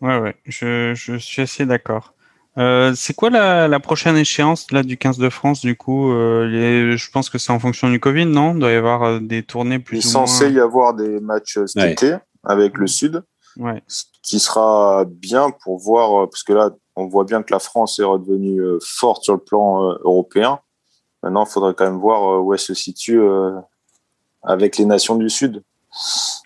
[0.00, 2.14] Ouais ouais, je je suis assez d'accord.
[2.56, 6.44] Euh, c'est quoi la, la prochaine échéance là du 15 de France du coup euh,
[6.46, 8.54] les- Je pense que c'est en fonction du Covid, non?
[8.54, 10.54] Il doit y avoir des tournées Il est plus ou censé moins.
[10.54, 11.92] y avoir des matchs cet Ouais.
[11.92, 12.14] été
[12.44, 13.22] avec le Sud,
[13.56, 13.82] Ouais.
[13.88, 17.58] ce qui sera bien pour voir, euh, parce que là, on voit bien que la
[17.58, 20.60] France est redevenue euh, forte sur le plan euh, européen.
[21.22, 23.20] Maintenant, il faudrait quand même voir où elle se situe
[24.42, 25.64] avec les nations du Sud.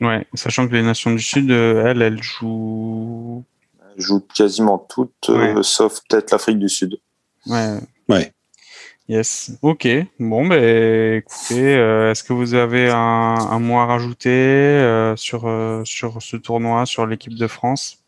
[0.00, 3.44] Ouais, sachant que les nations du Sud, elles, elles jouent.
[3.94, 5.54] Elles jouent quasiment toutes, Ouais.
[5.62, 6.98] sauf peut-être l'Afrique du Sud.
[7.46, 7.76] Ouais.
[8.08, 8.32] Ouais.
[9.08, 9.52] Yes.
[9.62, 9.88] Ok.
[10.20, 15.46] Bon, ben, écoutez, euh, est-ce que vous avez un, un mot à rajouter euh, sur
[15.46, 17.98] euh, sur ce tournoi, sur l'équipe de France?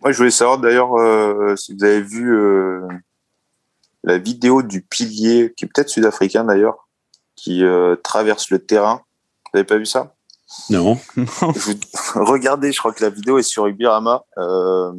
[0.00, 2.86] Moi, je voulais savoir d'ailleurs euh, si vous avez vu euh,
[4.04, 6.88] la vidéo du pilier, qui est peut-être sud-africain d'ailleurs,
[7.34, 9.02] qui euh, traverse le terrain.
[9.44, 10.14] Vous n'avez pas vu ça?
[10.70, 10.98] Non.
[11.16, 11.72] Je
[12.14, 14.24] Regardez, je crois que la vidéo est sur Ibirama.
[14.38, 14.92] Euh,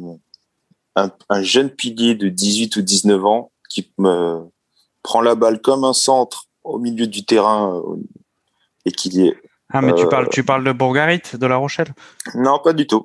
[0.96, 4.42] un, un jeune pilier de 18 ou 19 ans qui me
[5.06, 7.96] prend la balle comme un centre au milieu du terrain euh,
[8.84, 9.34] et qui est
[9.72, 11.94] Ah, mais tu Euh, parles, tu parles de Bourgarit, de La Rochelle?
[12.34, 13.04] Non, pas du tout.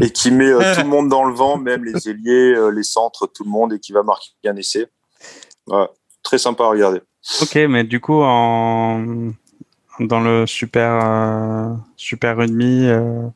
[0.00, 2.82] et qui met euh, tout le monde dans le vent, même les ailiers, euh, les
[2.82, 4.86] centres, tout le monde, et qui va marquer un essai.
[5.66, 5.88] Ouais,
[6.22, 7.00] très sympa à regarder.
[7.40, 9.02] Ok, mais du coup, en...
[10.00, 13.26] dans le super, euh, super rugby, euh,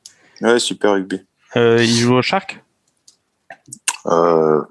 [0.43, 1.21] Ouais, super rugby.
[1.57, 2.63] euh, il joue au Shark?
[4.07, 4.63] Euh,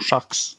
[0.00, 0.56] Sharks.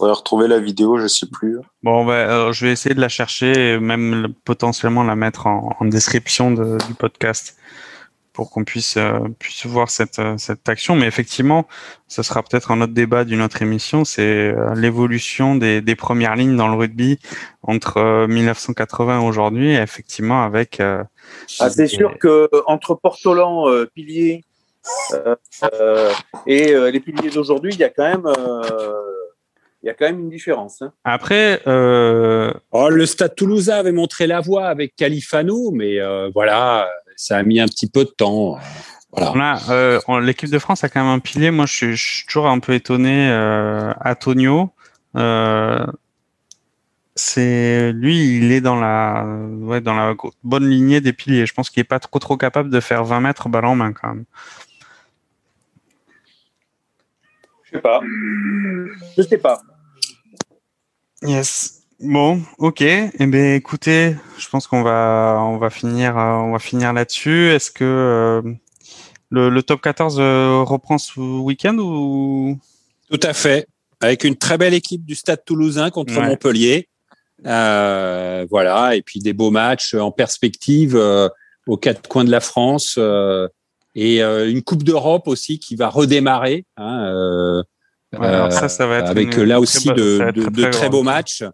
[0.00, 1.58] Faudrait retrouver la vidéo, je sais plus.
[1.82, 5.46] Bon, bah, euh, je vais essayer de la chercher et même le- potentiellement la mettre
[5.46, 7.56] en, en description de- du podcast
[8.32, 10.94] pour qu'on puisse, euh, puisse voir cette, euh, cette action.
[10.96, 11.66] Mais effectivement,
[12.08, 16.36] ce sera peut-être un autre débat d'une autre émission, c'est euh, l'évolution des, des premières
[16.36, 17.18] lignes dans le rugby
[17.62, 20.80] entre euh, 1980 et aujourd'hui, et effectivement avec...
[20.80, 21.02] euh,
[21.58, 24.44] Ah, c'est des- sûr que entre Portolan, euh, pilier
[25.12, 25.34] euh,
[25.74, 26.10] euh,
[26.46, 28.92] et euh, les piliers d'aujourd'hui, il y a quand même, euh,
[29.82, 30.82] il y a quand même une différence.
[30.82, 30.92] hein.
[31.04, 36.88] Après, euh, Oh, le Stade Toulousain avait montré la voie avec Califano, mais euh, voilà,
[37.16, 38.58] ça a mis un petit peu de temps.
[39.12, 39.58] Voilà.
[39.70, 41.50] Euh, l'équipe de France a quand même un pilier.
[41.50, 43.28] Moi, je suis, je suis toujours un peu étonné.
[43.30, 44.70] Euh, Antonio,
[45.16, 45.84] euh,
[47.16, 50.14] c'est lui, il est dans la, ouais, dans la
[50.44, 51.44] bonne lignée des piliers.
[51.46, 53.92] Je pense qu'il est pas trop trop capable de faire 20 mètres balle en main
[53.92, 54.24] quand même.
[57.64, 58.00] Je sais pas.
[59.16, 59.60] Je sais pas.
[61.22, 61.82] Yes.
[62.00, 62.80] Bon, ok.
[62.80, 67.50] Eh bien, écoutez, je pense qu'on va, on va finir, euh, on va finir là-dessus.
[67.50, 68.52] Est-ce que euh,
[69.30, 72.58] le, le top 14 euh, reprend ce week-end ou?
[73.10, 73.68] Tout à fait.
[74.00, 76.26] Avec une très belle équipe du Stade Toulousain contre Ouais.
[76.26, 76.88] Montpellier.
[77.46, 81.28] Euh, voilà, et puis des beaux matchs en perspective euh,
[81.66, 83.48] aux quatre coins de la France euh,
[83.94, 86.64] et euh, une Coupe d'Europe aussi qui va redémarrer.
[86.76, 87.62] Hein, euh,
[88.18, 90.50] Ouais, alors ça, ça va être avec une- là aussi très de, être de- très,
[90.50, 91.44] de très très beaux matchs.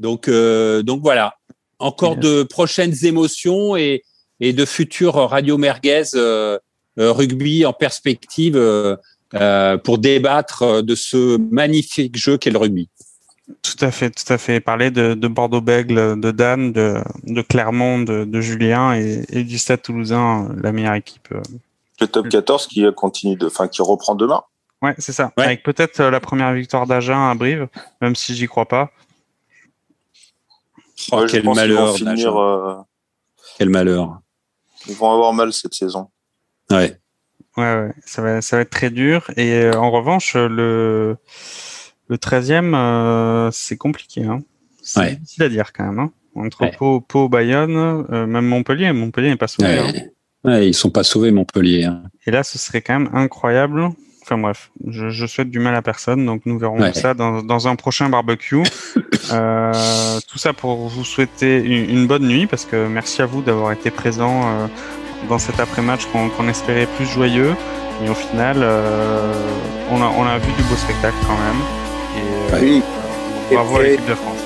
[0.00, 1.34] Donc, euh, donc voilà,
[1.78, 4.02] encore de prochaines émotions et,
[4.40, 6.58] et de futurs radio merguez euh,
[6.98, 8.96] euh, rugby en perspective euh,
[9.34, 12.88] euh, pour débattre euh, de ce magnifique jeu qu'est le rugby.
[13.62, 14.60] Tout à fait, tout à fait.
[14.60, 19.58] Parler de, de Bordeaux-Bègle, de Dan, de, de Clermont, de, de Julien et, et du
[19.58, 21.28] Stade Toulousain, la meilleure équipe.
[21.32, 21.40] euh.
[22.00, 24.42] Le top 14 qui continue de, enfin, qui reprend demain.
[24.82, 25.32] Ouais, c'est ça.
[25.36, 25.44] Ouais.
[25.44, 27.68] Avec peut-être euh, la première victoire d'Agen à Brive,
[28.00, 28.90] même si j'y crois pas.
[31.12, 32.76] Oh, Ouais, quel malheur, finir, euh,
[33.58, 34.20] quel malheur.
[34.86, 36.08] ils vont avoir mal cette saison.
[36.70, 36.98] Ouais.
[37.56, 39.30] Ouais, ouais, ça va, ça va être très dur.
[39.36, 41.16] Et euh, en revanche, le,
[42.08, 44.24] le 13e, euh, c'est compliqué.
[44.24, 44.40] Hein.
[44.82, 45.16] C'est Ouais.
[45.16, 45.98] difficile à dire quand même.
[45.98, 46.12] Hein.
[46.36, 46.72] Entre Ouais.
[46.78, 47.76] Pau, Pau, Bayonne,
[48.10, 48.92] euh, même Montpellier.
[48.92, 49.78] Montpellier n'est pas sauvé.
[50.44, 50.60] hein.
[50.60, 51.84] Ils sont pas sauvés Montpellier.
[51.84, 52.04] hein.
[52.26, 53.88] Et là, ce serait quand même incroyable.
[54.30, 56.92] Enfin bref, je, je souhaite du mal à personne, donc nous verrons Ouais.
[56.94, 58.62] ça dans, dans un prochain barbecue.
[59.32, 63.42] Euh, tout ça pour vous souhaiter une, une bonne nuit, parce que merci à vous
[63.42, 64.66] d'avoir été présents euh,
[65.28, 67.54] dans cet après-match qu'on espérait plus joyeux.
[68.04, 69.32] Et au final, euh,
[69.92, 71.60] on, a, on a vu du beau spectacle quand même.
[72.16, 72.82] Et euh, Oui.
[73.52, 74.42] bravo à Et, l'équipe de France.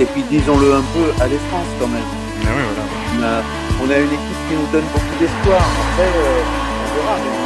[0.00, 2.02] et puis disons-le un peu à l'essence quand même.
[2.40, 2.84] Mais oui, voilà.
[3.16, 5.62] On a, on a une équipe qui nous donne beaucoup d'espoir.
[5.62, 7.39] Après, on verra, mais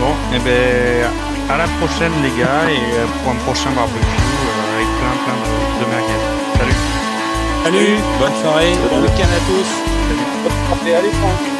[0.00, 1.10] Bon, et ben
[1.48, 5.36] à la prochaine les gars, et euh, pour un prochain barbecue euh, avec plein plein
[5.40, 5.48] de,
[5.80, 6.20] de merguez.
[6.58, 6.80] Salut.
[7.64, 9.70] Salut, bonne soirée, bon week-end à tous.
[10.82, 11.57] Allez, allez, France.